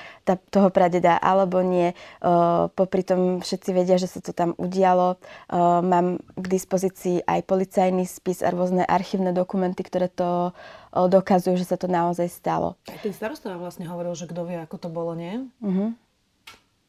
toho 0.55 0.71
pradeda, 0.71 1.19
alebo 1.19 1.59
nie. 1.67 1.91
Uh, 2.23 2.71
popri 2.79 3.03
tom 3.03 3.43
všetci 3.43 3.71
vedia, 3.75 3.99
že 3.99 4.07
sa 4.07 4.23
to 4.23 4.31
tam 4.31 4.55
udialo. 4.55 5.19
Mám 5.83 6.23
k 6.39 6.47
dispozícii 6.47 7.25
aj 7.25 7.43
policajný 7.49 8.05
spis 8.05 8.45
a 8.45 8.53
rôzne 8.55 8.85
archívne 8.85 9.33
dokumenty, 9.35 9.83
ktoré 9.83 10.13
to 10.13 10.53
dokazujú, 10.93 11.59
že 11.59 11.67
sa 11.67 11.81
to 11.81 11.91
naozaj 11.91 12.31
stalo. 12.31 12.79
Aj 12.87 13.01
ten 13.01 13.11
starosta 13.11 13.51
vlastne 13.57 13.89
hovoril, 13.89 14.15
že 14.15 14.31
kto 14.31 14.47
vie, 14.47 14.61
ako 14.61 14.77
to 14.79 14.89
bolo, 14.93 15.17
nie? 15.17 15.43
Uh-huh. 15.59 15.91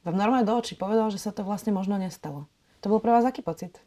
Vám 0.05 0.15
normálne 0.19 0.45
do 0.45 0.53
očí 0.53 0.77
povedal, 0.77 1.09
že 1.09 1.17
sa 1.17 1.33
to 1.33 1.41
vlastne 1.41 1.73
možno 1.73 1.97
nestalo. 1.97 2.45
To 2.85 2.93
bol 2.93 3.01
pre 3.01 3.09
vás 3.09 3.25
aký 3.25 3.41
pocit? 3.41 3.81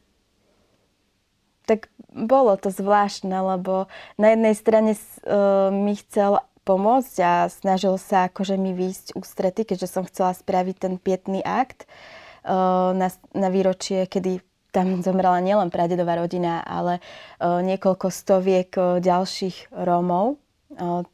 Tak 1.68 1.92
bolo 2.08 2.56
to 2.56 2.72
zvláštne, 2.72 3.37
lebo 3.37 3.92
na 4.16 4.32
jednej 4.32 4.56
strane 4.56 4.92
uh, 4.96 5.68
mi 5.68 5.92
chcel 6.00 6.40
pomôcť 6.64 7.14
a 7.20 7.32
snažil 7.52 8.00
sa 8.00 8.32
akože 8.32 8.56
mi 8.56 8.72
výjsť 8.72 9.12
ústrety, 9.12 9.68
keďže 9.68 9.88
som 9.92 10.08
chcela 10.08 10.32
spraviť 10.32 10.76
ten 10.80 10.94
pietný 10.96 11.44
akt 11.44 11.84
uh, 11.84 12.96
na, 12.96 13.12
na 13.37 13.48
výročie, 13.52 14.08
kedy 14.08 14.40
tam 14.68 15.00
zomrela 15.00 15.40
nielen 15.40 15.72
pradedová 15.72 16.20
rodina, 16.20 16.60
ale 16.60 17.00
niekoľko 17.40 18.12
stoviek 18.12 19.00
ďalších 19.00 19.72
Rómov. 19.72 20.37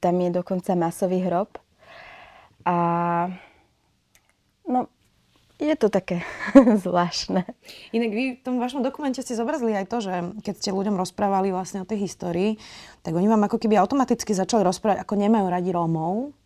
Tam 0.02 0.16
je 0.18 0.30
dokonca 0.34 0.75
masový 0.75 1.23
hrob. 1.23 1.54
A 2.66 2.76
no, 4.66 4.90
je 5.64 5.76
to 5.76 5.88
také 5.88 6.21
zvláštne. 6.85 7.49
Inak 7.97 8.11
vy 8.12 8.25
v 8.37 8.42
tom 8.44 8.61
vašom 8.61 8.85
dokumente 8.85 9.25
ste 9.25 9.37
zobrazili 9.37 9.73
aj 9.73 9.87
to, 9.88 9.99
že 10.04 10.14
keď 10.44 10.54
ste 10.61 10.71
ľuďom 10.76 11.00
rozprávali 11.00 11.50
vlastne 11.50 11.80
o 11.80 11.88
tej 11.88 12.04
histórii, 12.04 12.61
tak 13.00 13.16
oni 13.16 13.26
vám 13.26 13.49
ako 13.49 13.56
keby 13.56 13.80
automaticky 13.80 14.37
začali 14.37 14.62
rozprávať, 14.62 15.02
ako 15.02 15.14
nemajú 15.16 15.47
radi 15.49 15.71
Rómov, 15.73 16.37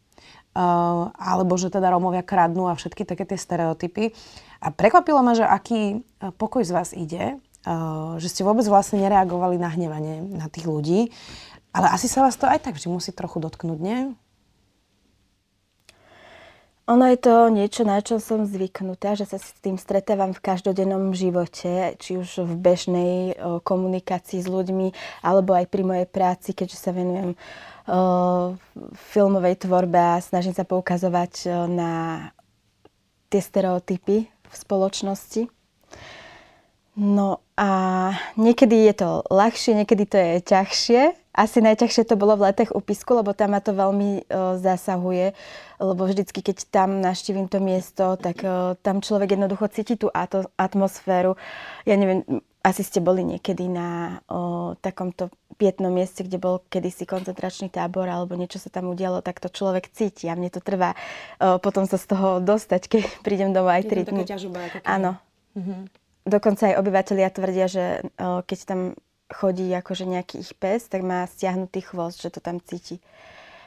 Uh, 0.59 1.15
alebo 1.15 1.55
že 1.55 1.71
teda 1.71 1.93
Rómovia 1.95 2.27
kradnú 2.27 2.67
a 2.67 2.75
všetky 2.75 3.07
také 3.07 3.23
tie 3.23 3.39
stereotypy. 3.39 4.11
A 4.59 4.75
prekvapilo 4.75 5.23
ma, 5.23 5.37
že 5.39 5.47
aký 5.47 6.03
pokoj 6.35 6.67
z 6.67 6.75
vás 6.75 6.91
ide, 6.91 7.39
uh, 7.63 8.19
že 8.19 8.27
ste 8.27 8.43
vôbec 8.43 8.67
vlastne 8.67 8.99
nereagovali 8.99 9.55
na 9.55 9.71
hnevanie 9.71 10.19
na 10.35 10.51
tých 10.51 10.67
ľudí. 10.67 11.15
Ale 11.71 11.95
asi 11.95 12.11
sa 12.11 12.27
vás 12.27 12.35
to 12.35 12.51
aj 12.51 12.65
tak 12.65 12.75
vždy 12.75 12.91
musí 12.91 13.15
trochu 13.15 13.39
dotknúť, 13.39 13.79
nie? 13.79 14.19
Ono 16.89 17.05
je 17.05 17.21
to 17.21 17.53
niečo, 17.53 17.85
na 17.85 18.01
čo 18.01 18.17
som 18.17 18.49
zvyknutá, 18.49 19.13
že 19.13 19.29
sa 19.29 19.37
s 19.37 19.53
tým 19.61 19.77
stretávam 19.77 20.33
v 20.33 20.41
každodennom 20.41 21.13
živote, 21.13 22.01
či 22.01 22.17
už 22.17 22.49
v 22.49 22.53
bežnej 22.57 23.37
komunikácii 23.61 24.41
s 24.41 24.49
ľuďmi, 24.49 25.21
alebo 25.21 25.53
aj 25.53 25.69
pri 25.69 25.85
mojej 25.85 26.09
práci, 26.09 26.57
keďže 26.57 26.81
sa 26.81 26.97
venujem 26.97 27.37
filmovej 29.13 29.69
tvorbe 29.69 30.01
a 30.01 30.25
snažím 30.25 30.57
sa 30.57 30.65
poukazovať 30.65 31.53
na 31.69 31.93
tie 33.29 33.45
stereotypy 33.45 34.25
v 34.25 34.55
spoločnosti. 34.57 35.45
No 36.97 37.45
a 37.61 37.71
niekedy 38.41 38.89
je 38.89 38.95
to 38.97 39.11
ľahšie, 39.29 39.77
niekedy 39.77 40.09
to 40.09 40.17
je 40.17 40.33
ťažšie, 40.41 41.03
asi 41.39 41.63
najťažšie 41.63 42.11
to 42.11 42.19
bolo 42.19 42.35
v 42.35 42.51
letech 42.51 42.75
u 42.75 42.83
Pisku, 42.83 43.15
lebo 43.15 43.31
tam 43.31 43.55
ma 43.55 43.63
to 43.63 43.71
veľmi 43.71 44.27
uh, 44.27 44.59
zasahuje, 44.59 45.39
lebo 45.79 46.03
vždycky, 46.03 46.43
keď 46.43 46.67
tam 46.67 46.99
naštívim 46.99 47.47
to 47.47 47.63
miesto, 47.63 48.19
tak 48.19 48.43
uh, 48.43 48.75
tam 48.83 48.99
človek 48.99 49.39
jednoducho 49.39 49.71
cíti 49.71 49.95
tú 49.95 50.11
ato- 50.11 50.51
atmosféru. 50.59 51.39
Ja 51.87 51.95
neviem, 51.95 52.27
asi 52.67 52.83
ste 52.83 52.99
boli 52.99 53.23
niekedy 53.23 53.71
na 53.71 54.19
uh, 54.27 54.75
takomto 54.83 55.31
pietnom 55.59 55.95
mieste, 55.95 56.27
kde 56.27 56.43
bol 56.43 56.63
kedysi 56.67 57.07
koncentračný 57.07 57.71
tábor 57.71 58.11
alebo 58.11 58.35
niečo 58.35 58.59
sa 58.59 58.71
tam 58.71 58.91
udialo, 58.91 59.23
tak 59.23 59.39
to 59.39 59.47
človek 59.51 59.91
cíti 59.91 60.27
a 60.27 60.35
mne 60.35 60.51
to 60.51 60.59
trvá 60.59 60.99
uh, 61.39 61.59
potom 61.63 61.87
sa 61.87 61.99
z 61.99 62.11
toho 62.11 62.43
dostať, 62.43 62.83
keď 62.91 63.03
prídem 63.27 63.55
domov 63.55 63.79
aj 63.79 63.87
tri 63.87 64.03
dny. 64.03 64.27
Áno. 64.83 65.19
Mhm. 65.55 65.87
Dokonca 66.29 66.69
aj 66.69 66.77
obyvateľia 66.77 67.29
tvrdia, 67.33 67.67
že 67.73 67.85
uh, 68.21 68.45
keď 68.45 68.59
tam 68.69 68.81
chodí 69.29 69.69
akože 69.71 70.09
nejaký 70.09 70.41
ich 70.41 70.53
pes, 70.57 70.89
tak 70.89 71.05
má 71.05 71.25
stiahnutý 71.29 71.85
chvost, 71.85 72.21
že 72.25 72.33
to 72.33 72.41
tam 72.41 72.61
cíti. 72.65 72.99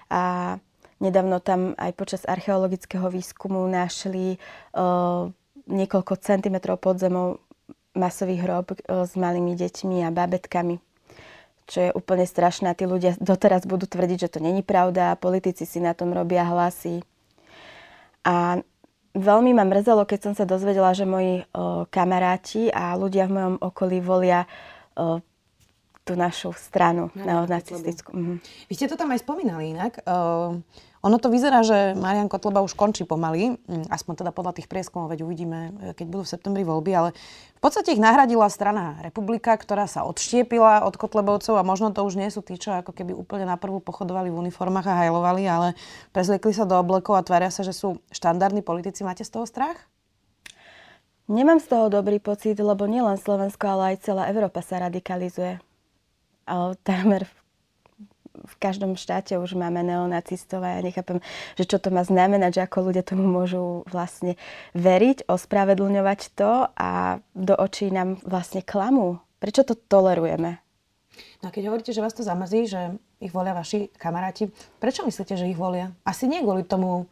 A 0.10 0.58
nedávno 0.98 1.40
tam 1.40 1.78
aj 1.78 1.92
počas 1.96 2.22
archeologického 2.26 3.08
výskumu 3.10 3.64
našli 3.70 4.42
uh, 4.76 5.30
niekoľko 5.70 6.14
centimetrov 6.20 6.82
pod 6.82 6.98
zemou 6.98 7.42
masový 7.94 8.42
hrob 8.42 8.74
uh, 8.74 9.06
s 9.06 9.14
malými 9.14 9.54
deťmi 9.54 10.06
a 10.06 10.10
babetkami 10.10 10.82
čo 11.72 11.80
je 11.88 11.96
úplne 11.96 12.28
strašné. 12.28 12.76
Tí 12.76 12.84
ľudia 12.84 13.16
doteraz 13.16 13.64
budú 13.64 13.88
tvrdiť, 13.88 14.28
že 14.28 14.32
to 14.36 14.40
není 14.44 14.60
pravda, 14.60 15.16
politici 15.16 15.64
si 15.64 15.80
na 15.80 15.96
tom 15.96 16.12
robia 16.12 16.44
hlasy. 16.44 17.00
A 18.28 18.60
veľmi 19.16 19.56
ma 19.56 19.64
mrzelo, 19.64 20.04
keď 20.04 20.20
som 20.20 20.34
sa 20.36 20.44
dozvedela, 20.44 20.92
že 20.92 21.08
moji 21.08 21.48
o, 21.56 21.88
kamaráti 21.88 22.68
a 22.76 22.92
ľudia 23.00 23.32
v 23.32 23.36
mojom 23.40 23.56
okolí 23.64 24.04
volia 24.04 24.44
o, 24.44 25.24
tú 26.02 26.18
našu 26.18 26.52
stranu 26.58 27.14
no, 27.14 27.24
neonacistickú. 27.24 28.12
Mhm. 28.14 28.34
Vy 28.70 28.74
ste 28.74 28.90
to 28.90 28.98
tam 28.98 29.14
aj 29.14 29.22
spomínali 29.22 29.78
inak. 29.78 30.02
Uh, 30.04 30.58
ono 31.02 31.18
to 31.18 31.34
vyzerá, 31.34 31.66
že 31.66 31.98
Marian 31.98 32.30
Kotleba 32.30 32.62
už 32.62 32.78
končí 32.78 33.10
pomaly, 33.10 33.58
hm, 33.58 33.90
aspoň 33.90 34.22
teda 34.22 34.32
podľa 34.34 34.62
tých 34.62 34.70
prieskumov, 34.70 35.10
veď 35.10 35.26
uvidíme, 35.26 35.60
e, 35.82 35.98
keď 35.98 36.06
budú 36.06 36.22
v 36.22 36.34
septembri 36.38 36.62
voľby, 36.62 36.92
ale 36.94 37.10
v 37.58 37.62
podstate 37.62 37.98
ich 37.98 38.02
nahradila 38.02 38.46
strana 38.54 39.02
Republika, 39.02 39.58
ktorá 39.58 39.90
sa 39.90 40.06
odštiepila 40.06 40.86
od 40.86 40.94
Kotlebovcov 41.02 41.58
a 41.58 41.66
možno 41.66 41.90
to 41.90 42.06
už 42.06 42.22
nie 42.22 42.30
sú 42.30 42.46
tí, 42.46 42.54
čo 42.54 42.78
ako 42.78 42.94
keby 42.94 43.18
úplne 43.18 43.50
na 43.50 43.58
prvú 43.58 43.82
pochodovali 43.82 44.30
v 44.30 44.46
uniformách 44.46 44.86
a 44.86 44.98
hajlovali, 45.02 45.44
ale 45.50 45.68
prezliekli 46.14 46.54
sa 46.54 46.70
do 46.70 46.78
oblekov 46.78 47.18
a 47.18 47.26
tvária 47.26 47.50
sa, 47.50 47.66
že 47.66 47.74
sú 47.74 47.98
štandardní 48.14 48.62
politici. 48.62 49.02
Máte 49.02 49.26
z 49.26 49.34
toho 49.34 49.50
strach? 49.50 49.90
Nemám 51.26 51.58
z 51.58 51.66
toho 51.66 51.90
dobrý 51.90 52.22
pocit, 52.22 52.62
lebo 52.62 52.86
nielen 52.86 53.18
Slovensko, 53.18 53.66
ale 53.74 53.98
aj 53.98 54.06
celá 54.06 54.30
Európa 54.30 54.62
sa 54.62 54.86
radikalizuje 54.86 55.71
takmer 56.84 57.28
v 58.32 58.56
každom 58.58 58.96
štáte 58.96 59.36
už 59.38 59.54
máme 59.54 59.84
neonacistov 59.84 60.64
a 60.64 60.80
ja 60.80 60.82
nechápem, 60.82 61.20
že 61.60 61.68
čo 61.68 61.78
to 61.78 61.94
má 61.94 62.02
znamenať, 62.02 62.58
že 62.58 62.66
ako 62.66 62.92
ľudia 62.92 63.04
tomu 63.06 63.28
môžu 63.28 63.84
vlastne 63.92 64.40
veriť, 64.74 65.28
ospravedlňovať 65.28 66.20
to 66.34 66.72
a 66.74 67.20
do 67.36 67.54
očí 67.54 67.92
nám 67.92 68.18
vlastne 68.26 68.64
klamú. 68.64 69.20
Prečo 69.42 69.66
to 69.66 69.74
tolerujeme? 69.76 70.62
No 71.44 71.50
a 71.50 71.54
keď 71.54 71.74
hovoríte, 71.74 71.92
že 71.92 72.02
vás 72.02 72.16
to 72.16 72.24
zamrzí, 72.24 72.70
že 72.70 72.96
ich 73.20 73.34
volia 73.34 73.52
vaši 73.52 73.92
kamaráti, 74.00 74.50
prečo 74.80 75.04
myslíte, 75.04 75.36
že 75.36 75.50
ich 75.50 75.60
volia? 75.60 75.92
Asi 76.08 76.30
nie 76.30 76.42
kvôli 76.42 76.64
tomu 76.64 77.10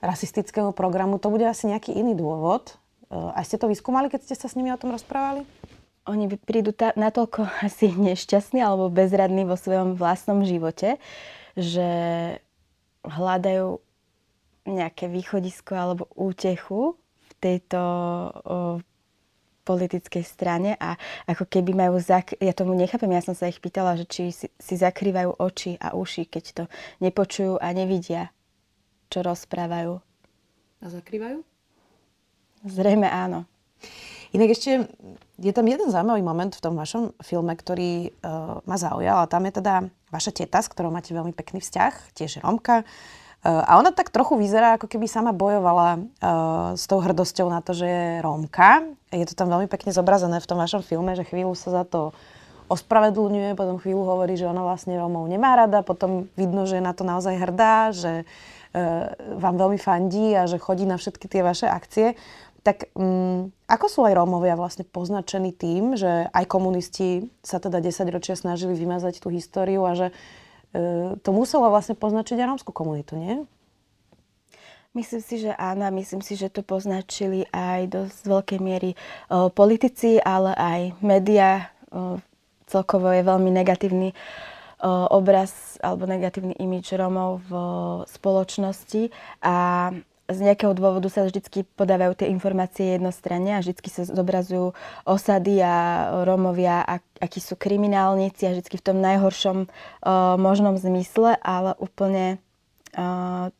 rasistickému 0.00 0.72
programu, 0.72 1.20
to 1.20 1.28
bude 1.28 1.44
asi 1.44 1.68
nejaký 1.68 1.92
iný 1.92 2.16
dôvod. 2.16 2.72
E, 3.10 3.16
a 3.16 3.40
ste 3.44 3.60
to 3.60 3.68
vyskúmali, 3.68 4.08
keď 4.08 4.24
ste 4.24 4.36
sa 4.36 4.48
s 4.48 4.56
nimi 4.56 4.72
o 4.72 4.80
tom 4.80 4.92
rozprávali? 4.94 5.44
Oni 6.08 6.30
prídu 6.40 6.72
ta, 6.72 6.96
natoľko 6.96 7.44
asi 7.66 7.92
nešťastní 7.92 8.60
alebo 8.62 8.88
bezradní 8.88 9.44
vo 9.44 9.58
svojom 9.58 9.98
vlastnom 9.98 10.44
živote, 10.46 10.96
že 11.58 11.88
hľadajú 13.04 13.80
nejaké 14.68 15.08
východisko 15.08 15.72
alebo 15.72 16.04
útechu 16.12 16.94
v 17.00 17.32
tejto 17.40 17.80
o, 17.80 17.90
politickej 19.64 20.24
strane 20.24 20.76
a 20.76 21.00
ako 21.24 21.48
keby 21.48 21.72
majú, 21.72 21.96
zak- 21.96 22.36
ja 22.36 22.52
tomu 22.52 22.76
nechápem, 22.76 23.08
ja 23.12 23.24
som 23.24 23.32
sa 23.32 23.48
ich 23.48 23.60
pýtala, 23.62 23.96
že 23.96 24.04
či 24.04 24.22
si, 24.34 24.46
si 24.52 24.74
zakrývajú 24.76 25.40
oči 25.40 25.80
a 25.80 25.96
uši, 25.96 26.28
keď 26.28 26.44
to 26.52 26.64
nepočujú 27.00 27.56
a 27.56 27.66
nevidia, 27.72 28.34
čo 29.08 29.24
rozprávajú. 29.24 30.00
A 30.80 30.84
zakrývajú? 30.88 31.40
Zrejme 32.68 33.08
áno. 33.08 33.48
Inak 34.30 34.54
ešte 34.54 34.86
je 35.42 35.52
tam 35.56 35.66
jeden 35.66 35.90
zaujímavý 35.90 36.22
moment 36.22 36.52
v 36.54 36.62
tom 36.62 36.78
vašom 36.78 37.16
filme, 37.18 37.50
ktorý 37.56 38.14
uh, 38.22 38.62
ma 38.62 38.76
zaujal. 38.78 39.26
A 39.26 39.30
tam 39.30 39.42
je 39.48 39.58
teda 39.58 39.74
vaša 40.14 40.30
teta, 40.30 40.62
s 40.62 40.70
ktorou 40.70 40.94
máte 40.94 41.10
veľmi 41.10 41.34
pekný 41.34 41.58
vzťah, 41.58 42.14
tiež 42.14 42.44
Romka. 42.46 42.86
Uh, 43.42 43.64
a 43.66 43.80
ona 43.80 43.90
tak 43.90 44.14
trochu 44.14 44.38
vyzerá, 44.38 44.78
ako 44.78 44.86
keby 44.86 45.10
sama 45.10 45.34
bojovala 45.34 45.98
uh, 45.98 46.78
s 46.78 46.86
tou 46.86 47.02
hrdosťou 47.02 47.50
na 47.50 47.58
to, 47.58 47.74
že 47.74 47.86
je 47.90 48.04
Rómka. 48.22 48.86
Je 49.10 49.26
to 49.26 49.34
tam 49.34 49.50
veľmi 49.50 49.66
pekne 49.66 49.90
zobrazené 49.90 50.38
v 50.38 50.46
tom 50.46 50.62
vašom 50.62 50.86
filme, 50.86 51.18
že 51.18 51.26
chvíľu 51.26 51.58
sa 51.58 51.82
za 51.82 51.84
to 51.88 52.14
ospravedlňuje, 52.70 53.58
potom 53.58 53.82
chvíľu 53.82 54.06
hovorí, 54.06 54.38
že 54.38 54.46
ona 54.46 54.62
vlastne 54.62 54.94
Rómov 54.94 55.26
nemá 55.26 55.58
rada, 55.58 55.82
potom 55.82 56.30
vidno, 56.38 56.70
že 56.70 56.78
je 56.78 56.86
na 56.86 56.94
to 56.94 57.02
naozaj 57.02 57.34
hrdá, 57.34 57.90
že 57.90 58.22
vám 59.34 59.58
veľmi 59.58 59.82
fandí 59.82 60.30
a 60.38 60.46
že 60.46 60.54
chodí 60.62 60.86
na 60.86 60.94
všetky 60.94 61.26
tie 61.26 61.42
vaše 61.42 61.66
akcie. 61.66 62.14
Tak 62.60 62.92
um, 62.92 63.48
ako 63.70 63.86
sú 63.88 64.00
aj 64.04 64.18
Rómovia 64.18 64.58
vlastne 64.58 64.84
poznačení 64.84 65.54
tým, 65.56 65.96
že 65.96 66.28
aj 66.28 66.44
komunisti 66.44 67.30
sa 67.40 67.56
teda 67.56 67.80
10 67.80 68.04
ročia 68.12 68.36
snažili 68.36 68.76
vymazať 68.76 69.22
tú 69.22 69.32
históriu 69.32 69.86
a 69.86 69.96
že 69.96 70.06
e, 70.10 70.12
to 71.22 71.30
muselo 71.30 71.70
vlastne 71.72 71.94
poznačiť 71.96 72.36
aj 72.36 72.48
rómskú 72.50 72.74
komunitu, 72.74 73.16
nie? 73.16 73.46
Myslím 74.90 75.22
si, 75.22 75.38
že 75.38 75.54
áno. 75.54 75.86
Myslím 75.94 76.18
si, 76.18 76.34
že 76.34 76.50
to 76.50 76.66
poznačili 76.66 77.46
aj 77.54 77.80
do 77.86 78.00
veľkej 78.26 78.58
miery 78.58 78.98
o, 79.30 79.46
politici, 79.46 80.18
ale 80.18 80.50
aj 80.58 80.80
média. 80.98 81.70
O, 81.94 82.18
celkovo 82.66 83.14
je 83.14 83.22
veľmi 83.22 83.54
negatívny 83.54 84.10
o, 84.82 84.90
obraz 85.14 85.78
alebo 85.78 86.10
negatívny 86.10 86.58
imič 86.58 86.90
Rómov 86.98 87.38
v 87.46 87.52
spoločnosti. 88.10 89.14
A 89.46 89.54
z 90.30 90.38
nejakého 90.40 90.72
dôvodu 90.72 91.10
sa 91.10 91.26
vždy 91.26 91.42
podávajú 91.74 92.22
tie 92.22 92.30
informácie 92.30 92.96
jednostranne 92.96 93.58
a 93.58 93.62
vždy 93.62 93.76
sa 93.90 94.02
zobrazujú 94.06 94.72
osady 95.04 95.60
a 95.60 95.74
Rómovia, 96.24 96.86
akí 97.18 97.42
sú 97.42 97.58
kriminálnici 97.58 98.46
a 98.46 98.54
vždy 98.54 98.76
v 98.78 98.86
tom 98.86 98.98
najhoršom 99.02 99.66
uh, 99.66 100.38
možnom 100.38 100.78
zmysle, 100.78 101.34
ale 101.42 101.74
úplne 101.76 102.38
uh, 102.94 103.50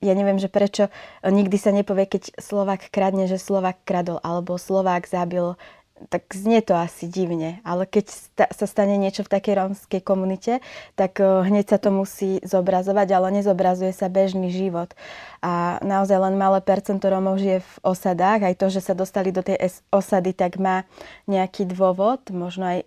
ja 0.00 0.12
neviem, 0.16 0.40
že 0.40 0.48
prečo 0.48 0.88
nikdy 1.20 1.56
sa 1.60 1.76
nepovie, 1.76 2.08
keď 2.08 2.40
Slovák 2.40 2.88
kradne, 2.88 3.28
že 3.28 3.36
Slovák 3.36 3.84
kradol, 3.84 4.16
alebo 4.24 4.56
Slovák 4.56 5.04
zabil 5.04 5.60
tak 6.08 6.32
znie 6.32 6.64
to 6.64 6.72
asi 6.72 7.04
divne, 7.04 7.60
ale 7.60 7.84
keď 7.84 8.08
sa 8.32 8.66
stane 8.66 8.96
niečo 8.96 9.20
v 9.20 9.32
takej 9.36 9.54
rómskej 9.60 10.00
komunite, 10.00 10.64
tak 10.96 11.20
hneď 11.20 11.76
sa 11.76 11.78
to 11.82 11.92
musí 11.92 12.40
zobrazovať, 12.40 13.08
ale 13.12 13.42
nezobrazuje 13.42 13.92
sa 13.92 14.08
bežný 14.08 14.48
život. 14.48 14.96
A 15.44 15.76
naozaj 15.84 16.16
len 16.16 16.40
malé 16.40 16.64
percento 16.64 17.04
Rómov 17.04 17.36
žije 17.36 17.60
v 17.60 17.72
osadách, 17.84 18.48
aj 18.48 18.54
to, 18.56 18.66
že 18.72 18.80
sa 18.80 18.96
dostali 18.96 19.28
do 19.28 19.44
tej 19.44 19.60
osady, 19.92 20.32
tak 20.32 20.56
má 20.56 20.88
nejaký 21.28 21.68
dôvod, 21.68 22.24
možno 22.32 22.64
aj 22.64 22.78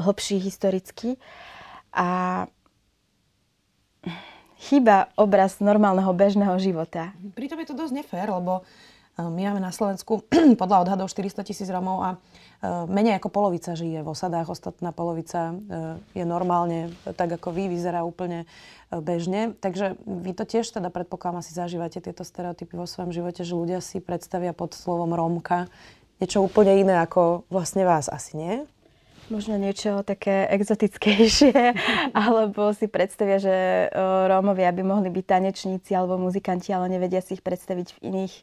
hlbší 0.00 0.42
historický. 0.42 1.20
A 1.94 2.48
chýba 4.62 5.10
obraz 5.18 5.58
normálneho 5.58 6.10
bežného 6.14 6.54
života. 6.58 7.12
Pritom 7.34 7.58
je 7.62 7.68
to 7.70 7.78
dosť 7.78 7.94
nefér, 7.98 8.30
lebo 8.30 8.62
my 9.20 9.52
máme 9.52 9.60
na 9.60 9.68
Slovensku 9.68 10.24
podľa 10.60 10.88
odhadov 10.88 11.12
400 11.12 11.44
tisíc 11.44 11.68
Romov 11.68 12.00
a 12.00 12.10
eh, 12.16 12.88
menej 12.88 13.20
ako 13.20 13.28
polovica 13.28 13.76
žije 13.76 14.00
v 14.00 14.08
osadách, 14.08 14.48
ostatná 14.48 14.88
polovica 14.88 15.52
eh, 15.52 16.22
je 16.22 16.24
normálne, 16.24 16.88
tak 17.04 17.36
ako 17.36 17.52
vy, 17.52 17.68
vyzerá 17.68 18.08
úplne 18.08 18.48
bežne. 18.88 19.56
Takže 19.56 19.96
vy 20.04 20.32
to 20.36 20.44
tiež 20.44 20.68
teda 20.68 20.92
predpokladám 20.92 21.40
asi 21.40 21.56
zažívate 21.56 22.00
tieto 22.00 22.24
stereotypy 22.24 22.76
vo 22.76 22.84
svojom 22.84 23.12
živote, 23.12 23.40
že 23.40 23.56
ľudia 23.56 23.80
si 23.80 24.04
predstavia 24.04 24.52
pod 24.52 24.76
slovom 24.76 25.12
Rómka 25.16 25.68
niečo 26.20 26.44
úplne 26.44 26.76
iné 26.78 27.00
ako 27.02 27.48
vlastne 27.50 27.82
vás 27.82 28.06
asi, 28.06 28.38
nie? 28.38 28.54
Možno 29.26 29.56
niečo 29.56 30.04
také 30.04 30.44
exotickejšie, 30.54 31.56
alebo 32.14 32.70
si 32.76 32.86
predstavia, 32.86 33.40
že 33.40 33.54
Rómovia 34.28 34.70
by 34.70 34.82
mohli 34.84 35.08
byť 35.08 35.24
tanečníci 35.24 35.90
alebo 35.96 36.20
muzikanti, 36.20 36.70
ale 36.70 36.92
nevedia 36.92 37.24
si 37.24 37.34
ich 37.34 37.42
predstaviť 37.42 37.96
v 37.96 37.98
iných 38.12 38.34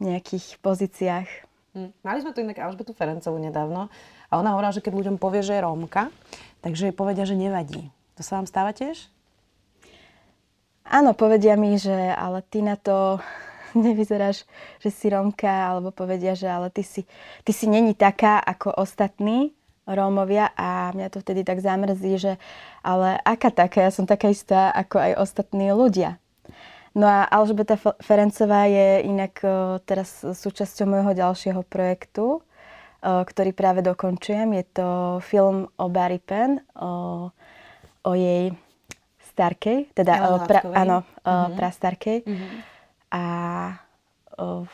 nejakých 0.00 0.58
pozíciách. 0.64 1.28
Hm. 1.72 1.90
Mali 2.04 2.18
sme 2.20 2.32
tu 2.36 2.44
inak 2.44 2.60
Alžbetu 2.60 2.92
Ferencovú 2.92 3.40
nedávno 3.40 3.88
a 4.28 4.32
ona 4.36 4.52
hovorila, 4.56 4.76
že 4.76 4.84
keď 4.84 4.92
ľuďom 4.92 5.16
povie, 5.16 5.40
že 5.40 5.56
je 5.56 5.64
Rómka, 5.64 6.12
takže 6.60 6.88
jej 6.88 6.94
povedia, 6.96 7.24
že 7.24 7.36
nevadí. 7.36 7.88
To 8.16 8.22
sa 8.24 8.40
vám 8.40 8.48
stáva 8.48 8.76
tiež? 8.76 9.08
Áno, 10.84 11.16
povedia 11.16 11.56
mi, 11.56 11.78
že 11.80 12.12
ale 12.12 12.44
ty 12.44 12.60
na 12.60 12.76
to 12.76 13.24
nevyzeráš, 13.76 14.44
že 14.84 14.92
si 14.92 15.08
Rómka, 15.08 15.48
alebo 15.48 15.88
povedia, 15.92 16.36
že 16.36 16.48
ale 16.48 16.68
ty 16.68 16.84
si, 16.84 17.08
ty 17.44 17.52
si 17.56 17.64
není 17.64 17.96
taká 17.96 18.36
ako 18.40 18.76
ostatní 18.76 19.56
Rómovia 19.82 20.54
a 20.54 20.94
mňa 20.94 21.10
to 21.10 21.18
vtedy 21.26 21.42
tak 21.42 21.58
zamrzí, 21.58 22.14
že 22.14 22.38
ale 22.86 23.18
aká 23.26 23.50
taká, 23.50 23.82
ja 23.82 23.90
som 23.90 24.06
taká 24.06 24.30
istá 24.30 24.70
ako 24.70 25.02
aj 25.02 25.12
ostatní 25.18 25.74
ľudia. 25.74 26.21
No 26.92 27.08
a 27.08 27.24
Alžbeta 27.24 27.80
Ferencová 28.04 28.68
je 28.68 29.08
inak 29.08 29.40
e, 29.40 29.80
teraz 29.88 30.20
súčasťou 30.20 30.84
môjho 30.84 31.16
ďalšieho 31.16 31.64
projektu, 31.64 32.40
e, 32.40 32.40
ktorý 33.24 33.56
práve 33.56 33.80
dokončujem. 33.80 34.52
Je 34.60 34.64
to 34.76 34.88
film 35.24 35.72
o 35.80 35.86
Barry 35.88 36.20
Penn, 36.20 36.60
o, 36.76 37.32
o 38.04 38.12
jej 38.12 38.52
starkej, 39.32 39.88
teda 39.96 40.36
o, 40.36 40.44
pra, 40.44 40.60
áno, 40.76 41.00
mm-hmm. 41.24 41.56
prastarkej. 41.56 42.18
Mm-hmm. 42.28 42.58
A 43.16 43.24
o, 44.36 44.68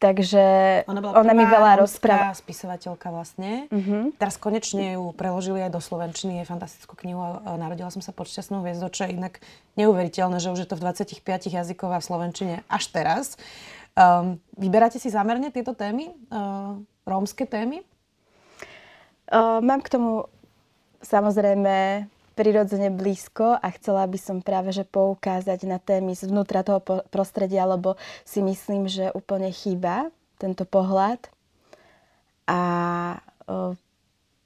Takže 0.00 0.44
ona, 0.88 1.00
bola 1.04 1.12
ona 1.20 1.36
mi 1.36 1.44
veľa 1.44 1.84
rozpráva. 1.84 2.32
spisovateľka 2.32 3.12
vlastne. 3.12 3.68
Uh-huh. 3.68 4.08
Teraz 4.16 4.40
konečne 4.40 4.96
ju 4.96 5.12
preložili 5.12 5.60
aj 5.60 5.76
do 5.76 5.80
Slovenčiny. 5.84 6.40
Je 6.40 6.48
fantastickú 6.48 6.96
knihu. 7.04 7.20
Narodila 7.44 7.92
som 7.92 8.00
sa 8.00 8.08
pod 8.08 8.24
šťastnou 8.32 8.64
hviezdou, 8.64 8.88
čo 8.88 9.04
je 9.04 9.12
inak 9.20 9.44
neuveriteľné, 9.76 10.40
že 10.40 10.56
už 10.56 10.64
je 10.64 10.68
to 10.72 10.80
v 10.80 10.88
25 10.88 11.52
jazykoch 11.52 11.92
a 11.92 12.00
v 12.00 12.08
Slovenčine 12.08 12.54
až 12.72 12.88
teraz. 12.88 13.36
Um, 13.92 14.40
vyberáte 14.56 14.96
si 14.96 15.12
zámerne 15.12 15.52
tieto 15.52 15.76
témy? 15.76 16.16
Uh, 16.32 16.80
rómske 17.04 17.44
témy? 17.44 17.84
Uh, 19.28 19.60
mám 19.60 19.84
k 19.84 19.92
tomu 19.92 20.24
samozrejme 21.04 22.08
prirodzene 22.40 22.88
blízko 22.88 23.60
a 23.60 23.68
chcela 23.76 24.08
by 24.08 24.16
som 24.16 24.40
práve 24.40 24.72
že 24.72 24.88
poukázať 24.88 25.68
na 25.68 25.76
témy 25.76 26.16
zvnútra 26.16 26.64
toho 26.64 26.80
prostredia, 27.12 27.68
lebo 27.68 28.00
si 28.24 28.40
myslím, 28.40 28.88
že 28.88 29.12
úplne 29.12 29.52
chýba 29.52 30.08
tento 30.40 30.64
pohľad. 30.64 31.20
A 32.48 32.60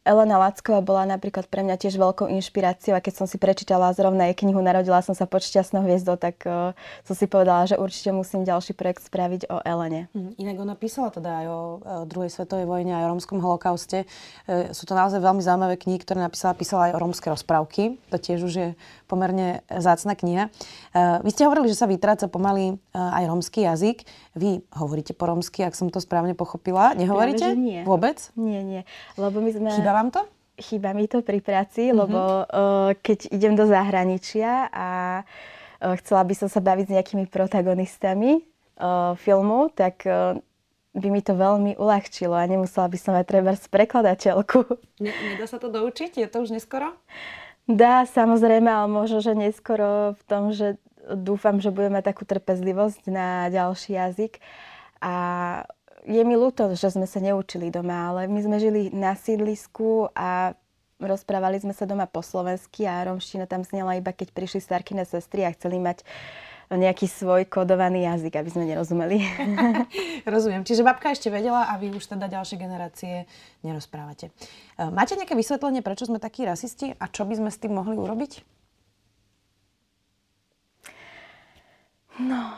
Elena 0.05 0.37
Lacková 0.37 0.85
bola 0.85 1.09
napríklad 1.09 1.49
pre 1.49 1.65
mňa 1.65 1.81
tiež 1.81 1.97
veľkou 1.97 2.29
inšpiráciou 2.29 2.93
a 2.93 3.01
keď 3.01 3.25
som 3.25 3.27
si 3.27 3.41
prečítala 3.41 3.89
zrovna 3.97 4.29
jej 4.29 4.37
knihu 4.45 4.61
Narodila 4.61 5.01
som 5.01 5.17
sa 5.17 5.25
pod 5.25 5.41
šťastnou 5.41 5.81
hviezdou, 5.81 6.21
tak 6.21 6.45
uh, 6.45 6.77
som 7.09 7.17
si 7.17 7.25
povedala, 7.25 7.65
že 7.65 7.81
určite 7.81 8.13
musím 8.13 8.45
ďalší 8.45 8.77
projekt 8.77 9.09
spraviť 9.09 9.49
o 9.49 9.65
Elene. 9.65 10.13
Mm, 10.13 10.37
inak 10.37 10.57
ona 10.61 10.75
písala 10.77 11.09
teda 11.09 11.41
aj 11.41 11.47
o, 11.49 11.61
o 11.81 11.95
druhej 12.05 12.29
svetovej 12.29 12.69
vojne, 12.69 12.93
aj 12.93 13.05
o 13.09 13.11
romskom 13.17 13.41
holokauste. 13.41 14.05
E, 14.45 14.77
sú 14.77 14.85
to 14.85 14.93
naozaj 14.93 15.25
veľmi 15.25 15.41
zaujímavé 15.41 15.81
knihy, 15.81 15.99
ktoré 16.05 16.21
napísala. 16.21 16.53
Písala 16.53 16.93
aj 16.93 16.93
o 16.97 17.03
romské 17.03 17.33
rozprávky. 17.33 17.97
To 18.13 18.17
tiež 18.21 18.45
už 18.45 18.55
je 18.55 18.69
pomerne 19.09 19.65
zácna 19.69 20.13
kniha. 20.13 20.49
E, 20.49 21.01
vy 21.25 21.31
ste 21.33 21.49
hovorili, 21.49 21.73
že 21.73 21.81
sa 21.81 21.89
vytráca 21.89 22.29
pomaly 22.29 22.73
e, 22.73 22.75
aj 22.93 23.25
romský 23.25 23.65
jazyk. 23.65 24.05
Vy 24.35 24.67
hovoríte 24.75 25.15
po 25.15 25.31
romsky, 25.31 25.63
ak 25.63 25.79
som 25.79 25.87
to 25.91 26.03
správne 26.03 26.35
pochopila. 26.35 26.91
Nehovoríte? 26.99 27.55
Práve, 27.55 27.63
nie. 27.63 27.81
Vôbec? 27.87 28.19
Nie, 28.35 28.67
nie. 28.67 28.83
Lebo 29.15 29.39
my 29.39 29.51
sme... 29.55 29.71
Chýba 29.71 29.95
vám 29.95 30.11
to? 30.11 30.27
Chýba 30.55 30.91
mi 30.95 31.07
to 31.07 31.23
pri 31.23 31.39
práci, 31.39 31.91
mm-hmm. 31.91 31.99
lebo 31.99 32.21
uh, 32.21 32.91
keď 32.99 33.31
idem 33.31 33.55
do 33.55 33.67
zahraničia 33.67 34.71
a 34.71 34.89
uh, 35.23 35.95
chcela 36.03 36.23
by 36.27 36.35
som 36.35 36.49
sa 36.51 36.59
baviť 36.59 36.87
s 36.91 36.95
nejakými 36.95 37.27
protagonistami 37.31 38.43
uh, 38.79 39.15
filmu, 39.19 39.71
tak 39.75 40.03
uh, 40.07 40.39
by 40.95 41.09
mi 41.11 41.23
to 41.23 41.35
veľmi 41.35 41.75
uľahčilo 41.75 42.39
a 42.39 42.47
nemusela 42.47 42.87
by 42.87 42.99
som 42.99 43.19
aj 43.19 43.27
treba 43.27 43.55
prekladateľku. 43.55 44.79
Nedá 45.03 45.47
sa 45.51 45.59
to 45.59 45.67
doučiť? 45.67 46.23
Je 46.23 46.29
to 46.31 46.47
už 46.47 46.55
neskoro? 46.55 46.95
Dá, 47.67 48.07
samozrejme, 48.07 48.71
ale 48.71 48.87
možno, 48.87 49.19
že 49.25 49.35
neskoro 49.35 50.15
v 50.15 50.23
tom, 50.29 50.55
že 50.55 50.79
dúfam, 51.13 51.61
že 51.61 51.75
budeme 51.75 52.01
takú 52.01 52.25
trpezlivosť 52.25 53.03
na 53.13 53.53
ďalší 53.53 54.01
jazyk. 54.01 54.41
A 55.05 55.15
je 56.05 56.23
mi 56.25 56.37
ľúto, 56.37 56.73
že 56.77 56.93
sme 56.93 57.09
sa 57.09 57.21
neučili 57.21 57.73
doma, 57.73 58.13
ale 58.13 58.29
my 58.29 58.41
sme 58.41 58.57
žili 58.61 58.93
na 58.93 59.17
sídlisku 59.17 60.13
a 60.13 60.57
rozprávali 61.01 61.61
sme 61.61 61.73
sa 61.77 61.85
doma 61.85 62.09
po 62.09 62.25
slovensky 62.25 62.87
a 62.89 63.05
romština 63.05 63.45
tam 63.51 63.67
znela 63.67 63.99
iba 63.99 64.15
keď 64.15 64.31
prišli 64.31 64.63
starkine 64.63 65.03
sestry 65.05 65.45
a 65.45 65.53
chceli 65.53 65.83
mať 65.83 66.07
nejaký 66.73 67.05
svoj 67.05 67.45
kodovaný 67.45 68.09
jazyk, 68.09 68.41
aby 68.41 68.49
sme 68.49 68.65
nerozumeli. 68.65 69.21
Rozumiem. 70.25 70.65
Čiže 70.65 70.81
babka 70.81 71.13
ešte 71.13 71.29
vedela 71.29 71.69
a 71.69 71.77
vy 71.77 71.93
už 71.93 72.09
teda 72.09 72.25
ďalšie 72.25 72.57
generácie 72.57 73.29
nerozprávate. 73.61 74.33
E, 74.81 74.89
máte 74.89 75.13
nejaké 75.13 75.37
vysvetlenie, 75.37 75.85
prečo 75.85 76.09
sme 76.09 76.17
takí 76.17 76.49
rasisti 76.49 76.97
a 76.97 77.05
čo 77.13 77.29
by 77.29 77.37
sme 77.37 77.51
s 77.53 77.61
tým 77.61 77.77
mohli 77.77 78.01
urobiť? 78.01 78.54
No, 82.19 82.55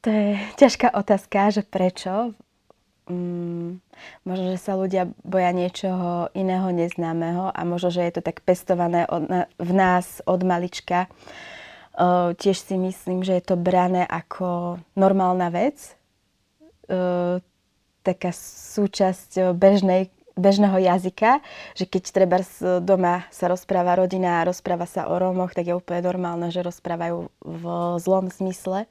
to 0.00 0.08
je 0.08 0.40
ťažká 0.56 0.96
otázka, 0.96 1.52
že 1.52 1.62
prečo 1.64 2.32
mm, 3.08 3.80
možno, 4.24 4.46
že 4.56 4.58
sa 4.60 4.76
ľudia 4.76 5.12
boja 5.20 5.52
niečoho 5.52 6.32
iného 6.32 6.68
neznámeho 6.72 7.52
a 7.52 7.60
možno, 7.68 7.92
že 7.92 8.04
je 8.08 8.12
to 8.16 8.22
tak 8.24 8.40
pestované 8.44 9.04
od, 9.08 9.28
v 9.60 9.72
nás 9.76 10.24
od 10.24 10.40
malička. 10.40 11.08
Uh, 11.94 12.34
tiež 12.34 12.58
si 12.58 12.74
myslím, 12.74 13.22
že 13.22 13.38
je 13.38 13.44
to 13.44 13.56
brané 13.60 14.02
ako 14.02 14.82
normálna 14.98 15.46
vec, 15.52 15.94
uh, 16.90 17.38
taká 18.02 18.34
súčasť 18.74 19.54
bežnej, 19.54 20.10
bežného 20.34 20.74
jazyka, 20.82 21.38
že 21.78 21.86
keď 21.86 22.02
treba 22.10 22.38
doma 22.82 23.26
sa 23.30 23.46
rozpráva 23.46 23.94
rodina 23.94 24.42
a 24.42 24.46
rozpráva 24.50 24.86
sa 24.86 25.06
o 25.06 25.14
Rómoch, 25.14 25.54
tak 25.54 25.70
je 25.70 25.78
úplne 25.78 26.02
normálne, 26.02 26.50
že 26.50 26.66
rozprávajú 26.66 27.30
v 27.42 27.64
zlom 28.02 28.30
zmysle. 28.30 28.90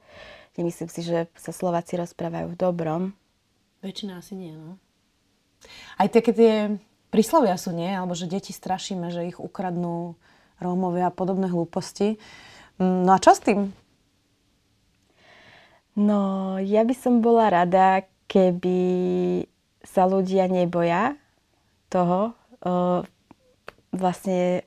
Nemyslím 0.56 0.88
si, 0.88 1.00
že 1.04 1.28
sa 1.36 1.52
Slováci 1.52 2.00
rozprávajú 2.00 2.54
v 2.54 2.58
dobrom. 2.58 3.02
Väčšina 3.84 4.24
asi 4.24 4.32
nie, 4.38 4.56
no. 4.56 4.80
Aj 6.00 6.08
také 6.08 6.32
tie 6.32 6.52
príslovia 7.12 7.60
sú, 7.60 7.76
nie? 7.76 7.92
Alebo 7.92 8.16
že 8.16 8.30
deti 8.30 8.52
strašíme, 8.52 9.12
že 9.12 9.28
ich 9.28 9.38
ukradnú 9.40 10.16
Rómovia 10.62 11.10
a 11.10 11.14
podobné 11.14 11.50
hlúposti. 11.50 12.16
Mm, 12.80 13.04
no 13.04 13.10
a 13.12 13.18
čo 13.20 13.36
s 13.36 13.44
tým? 13.44 13.74
No, 15.94 16.56
ja 16.58 16.82
by 16.82 16.94
som 16.96 17.22
bola 17.22 17.50
rada, 17.52 18.02
keby 18.26 18.80
sa 19.84 20.08
ľudia 20.08 20.48
neboja 20.48 21.14
toho, 21.94 22.34
uh, 22.66 23.06
vlastne 23.94 24.66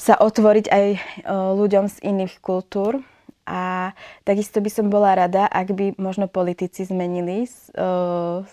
sa 0.00 0.16
otvoriť 0.16 0.66
aj 0.72 0.86
uh, 0.96 1.52
ľuďom 1.52 1.92
z 1.92 1.96
iných 2.00 2.40
kultúr, 2.40 3.04
a 3.50 3.90
takisto 4.22 4.62
by 4.62 4.70
som 4.70 4.86
bola 4.94 5.18
rada, 5.18 5.50
ak 5.50 5.74
by 5.74 5.98
možno 5.98 6.30
politici 6.30 6.86
zmenili 6.86 7.50
uh, 7.74 8.46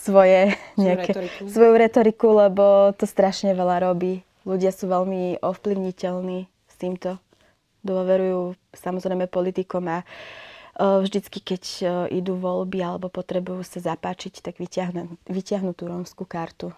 svoje 0.00 0.56
nejaké, 0.80 1.12
retoriku. 1.12 1.42
svoju 1.52 1.74
retoriku, 1.76 2.26
lebo 2.32 2.96
to 2.96 3.04
strašne 3.04 3.52
veľa 3.52 3.84
robí. 3.84 4.24
Ľudia 4.48 4.72
sú 4.72 4.88
veľmi 4.88 5.44
ovplyvniteľní 5.44 6.48
s 6.48 6.74
týmto. 6.80 7.20
Dôverujú 7.84 8.56
samozrejme 8.72 9.28
politikom 9.28 9.84
a 9.90 10.06
vždycky, 10.78 11.42
keď 11.42 11.62
idú 12.14 12.38
voľby 12.38 12.78
alebo 12.80 13.10
potrebujú 13.12 13.66
sa 13.66 13.82
zapáčiť, 13.82 14.40
tak 14.40 14.62
vyťahnú, 14.62 15.18
vyťahnú 15.28 15.74
tú 15.74 15.90
rómskú 15.90 16.24
kartu. 16.24 16.72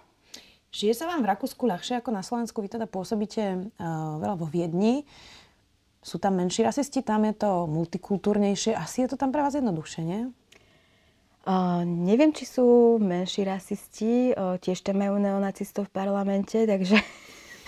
Žije 0.68 0.92
sa 0.92 1.08
vám 1.08 1.24
v 1.24 1.30
Rakúsku 1.32 1.64
ľahšie 1.64 2.04
ako 2.04 2.10
na 2.12 2.20
Slovensku? 2.20 2.60
Vy 2.60 2.76
teda 2.76 2.84
pôsobíte 2.84 3.72
uh, 3.72 4.20
veľa 4.20 4.36
vo 4.36 4.44
Viedni. 4.44 5.08
Sú 6.04 6.20
tam 6.20 6.36
menší 6.36 6.62
rasisti, 6.62 7.00
tam 7.00 7.24
je 7.24 7.34
to 7.34 7.64
multikultúrnejšie. 7.64 8.76
Asi 8.76 9.04
je 9.04 9.08
to 9.08 9.16
tam 9.16 9.32
pre 9.32 9.40
vás 9.40 9.56
jednoduchšie, 9.56 10.02
nie? 10.04 10.28
Uh, 11.48 11.88
neviem, 11.88 12.36
či 12.36 12.44
sú 12.44 13.00
menší 13.00 13.48
rasisti. 13.48 14.36
Uh, 14.36 14.60
tiež 14.60 14.84
tam 14.84 15.00
majú 15.00 15.16
neonacistov 15.16 15.88
v 15.88 15.94
parlamente, 15.96 16.68
takže 16.68 17.00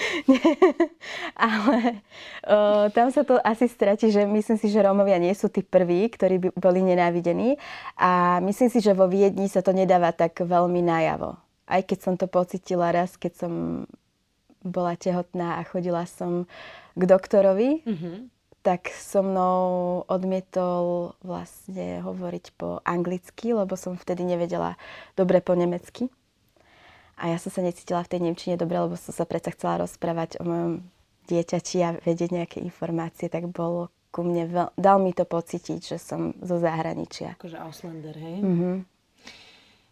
Ale 1.36 2.00
o, 2.48 2.88
tam 2.88 3.12
sa 3.12 3.22
to 3.24 3.36
asi 3.40 3.68
stratí, 3.68 4.08
že 4.08 4.24
myslím 4.24 4.56
si, 4.56 4.72
že 4.72 4.80
Rómovia 4.80 5.20
nie 5.20 5.32
sú 5.36 5.52
tí 5.52 5.60
prví, 5.60 6.08
ktorí 6.08 6.36
by 6.40 6.48
boli 6.56 6.80
nenávidení. 6.80 7.60
A 8.00 8.40
myslím 8.40 8.72
si, 8.72 8.80
že 8.80 8.96
vo 8.96 9.08
Viedni 9.08 9.48
sa 9.48 9.60
to 9.60 9.76
nedáva 9.76 10.12
tak 10.16 10.40
veľmi 10.40 10.80
najavo. 10.80 11.49
Aj 11.70 11.82
keď 11.86 11.98
som 12.02 12.14
to 12.18 12.26
pocitila 12.26 12.90
raz, 12.90 13.14
keď 13.14 13.46
som 13.46 13.52
bola 14.60 14.98
tehotná 14.98 15.62
a 15.62 15.64
chodila 15.64 16.04
som 16.04 16.50
k 16.98 17.02
doktorovi, 17.06 17.86
mm-hmm. 17.86 18.16
tak 18.60 18.90
so 18.92 19.22
mnou 19.22 19.62
odmietol 20.10 21.14
vlastne 21.22 22.02
hovoriť 22.04 22.44
po 22.58 22.82
anglicky, 22.84 23.56
lebo 23.56 23.78
som 23.78 23.96
vtedy 23.96 24.26
nevedela 24.26 24.76
dobre 25.16 25.40
po 25.40 25.54
nemecky. 25.56 26.12
A 27.20 27.32
ja 27.32 27.38
som 27.38 27.52
sa 27.52 27.60
necítila 27.60 28.00
v 28.00 28.16
tej 28.16 28.20
Nemčine 28.24 28.56
dobre, 28.56 28.80
lebo 28.80 28.96
som 28.96 29.12
sa 29.12 29.28
predsa 29.28 29.52
chcela 29.52 29.84
rozprávať 29.84 30.40
o 30.40 30.44
mojom 30.44 30.72
dieťači 31.28 31.78
a 31.84 31.94
vedieť 32.00 32.30
nejaké 32.32 32.58
informácie, 32.64 33.28
tak 33.28 33.46
bolo 33.52 33.92
ku 34.10 34.26
mne, 34.26 34.48
veľ... 34.50 34.68
dal 34.74 34.98
mi 34.98 35.14
to 35.14 35.28
pocítiť, 35.28 35.80
že 35.84 35.96
som 36.00 36.34
zo 36.42 36.58
zahraničia. 36.58 37.38
Akože 37.38 37.60
Auslander, 37.60 38.16
hej? 38.16 38.36
Mm-hmm. 38.42 38.76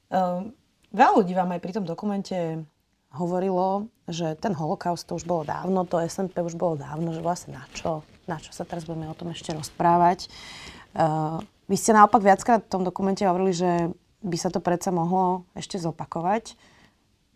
Uh, 0.09 0.51
veľa 0.93 1.13
ľudí 1.23 1.33
vám 1.37 1.55
aj 1.57 1.61
pri 1.63 1.73
tom 1.77 1.85
dokumente 1.89 2.65
hovorilo, 3.13 3.89
že 4.09 4.37
ten 4.37 4.53
holokaust 4.53 5.09
to 5.09 5.17
už 5.17 5.25
bolo 5.25 5.45
dávno, 5.45 5.89
to 5.89 6.01
SMP 6.05 6.45
už 6.45 6.57
bolo 6.57 6.77
dávno, 6.77 7.17
že 7.17 7.25
vlastne 7.25 7.57
na 7.57 7.65
čo, 7.73 8.05
na 8.29 8.37
čo 8.37 8.53
sa 8.53 8.69
teraz 8.69 8.85
budeme 8.85 9.09
o 9.09 9.17
tom 9.17 9.33
ešte 9.33 9.57
rozprávať. 9.57 10.29
Uh, 10.93 11.41
vy 11.69 11.77
ste 11.77 11.97
naopak 11.97 12.21
viackrát 12.21 12.65
v 12.65 12.73
tom 12.73 12.83
dokumente 12.85 13.25
hovorili, 13.25 13.53
že 13.53 13.93
by 14.25 14.37
sa 14.37 14.53
to 14.53 14.61
predsa 14.61 14.93
mohlo 14.93 15.49
ešte 15.57 15.81
zopakovať. 15.81 16.57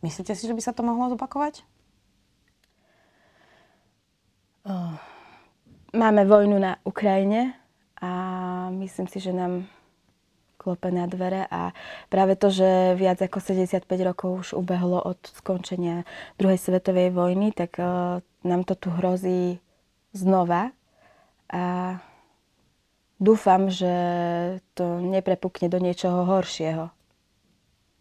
Myslíte 0.02 0.34
si, 0.34 0.50
že 0.50 0.56
by 0.56 0.62
sa 0.64 0.74
to 0.74 0.82
mohlo 0.82 1.12
zopakovať? 1.14 1.62
Máme 5.92 6.22
vojnu 6.24 6.58
na 6.58 6.78
Ukrajine 6.86 7.54
a 7.98 8.10
myslím 8.70 9.06
si, 9.10 9.18
že 9.18 9.34
nám 9.34 9.66
klope 10.62 10.94
na 10.94 11.10
dvere 11.10 11.50
a 11.50 11.74
práve 12.06 12.38
to, 12.38 12.54
že 12.54 12.94
viac 12.94 13.18
ako 13.18 13.42
75 13.42 13.82
rokov 14.06 14.30
už 14.30 14.48
ubehlo 14.54 15.02
od 15.02 15.18
skončenia 15.34 16.06
druhej 16.38 16.62
svetovej 16.62 17.10
vojny, 17.10 17.50
tak 17.50 17.82
nám 18.46 18.62
to 18.62 18.78
tu 18.78 18.94
hrozí 18.94 19.58
znova 20.14 20.70
a 21.50 21.98
dúfam, 23.18 23.66
že 23.66 23.92
to 24.78 25.02
neprepukne 25.02 25.66
do 25.66 25.82
niečoho 25.82 26.22
horšieho. 26.24 26.94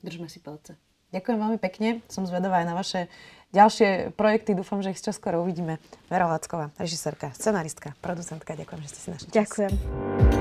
Držme 0.02 0.30
si 0.30 0.42
palce. 0.42 0.78
Ďakujem 1.12 1.38
veľmi 1.38 1.60
pekne. 1.60 2.00
Som 2.08 2.24
zvedavá 2.24 2.64
aj 2.64 2.68
na 2.72 2.76
vaše 2.76 3.12
ďalšie 3.52 4.16
projekty. 4.16 4.56
Dúfam, 4.56 4.80
že 4.80 4.96
ich 4.96 5.04
čoskoro 5.04 5.44
uvidíme. 5.44 5.78
Vera 6.08 6.26
Lacková, 6.26 6.72
režisérka, 6.80 7.36
scenaristka, 7.36 7.94
producentka. 8.00 8.56
Ďakujem, 8.56 8.80
že 8.82 8.90
ste 8.90 9.00
si 9.00 9.08
našli 9.12 9.28
čas. 9.28 9.36
Ďakujem. 9.36 10.41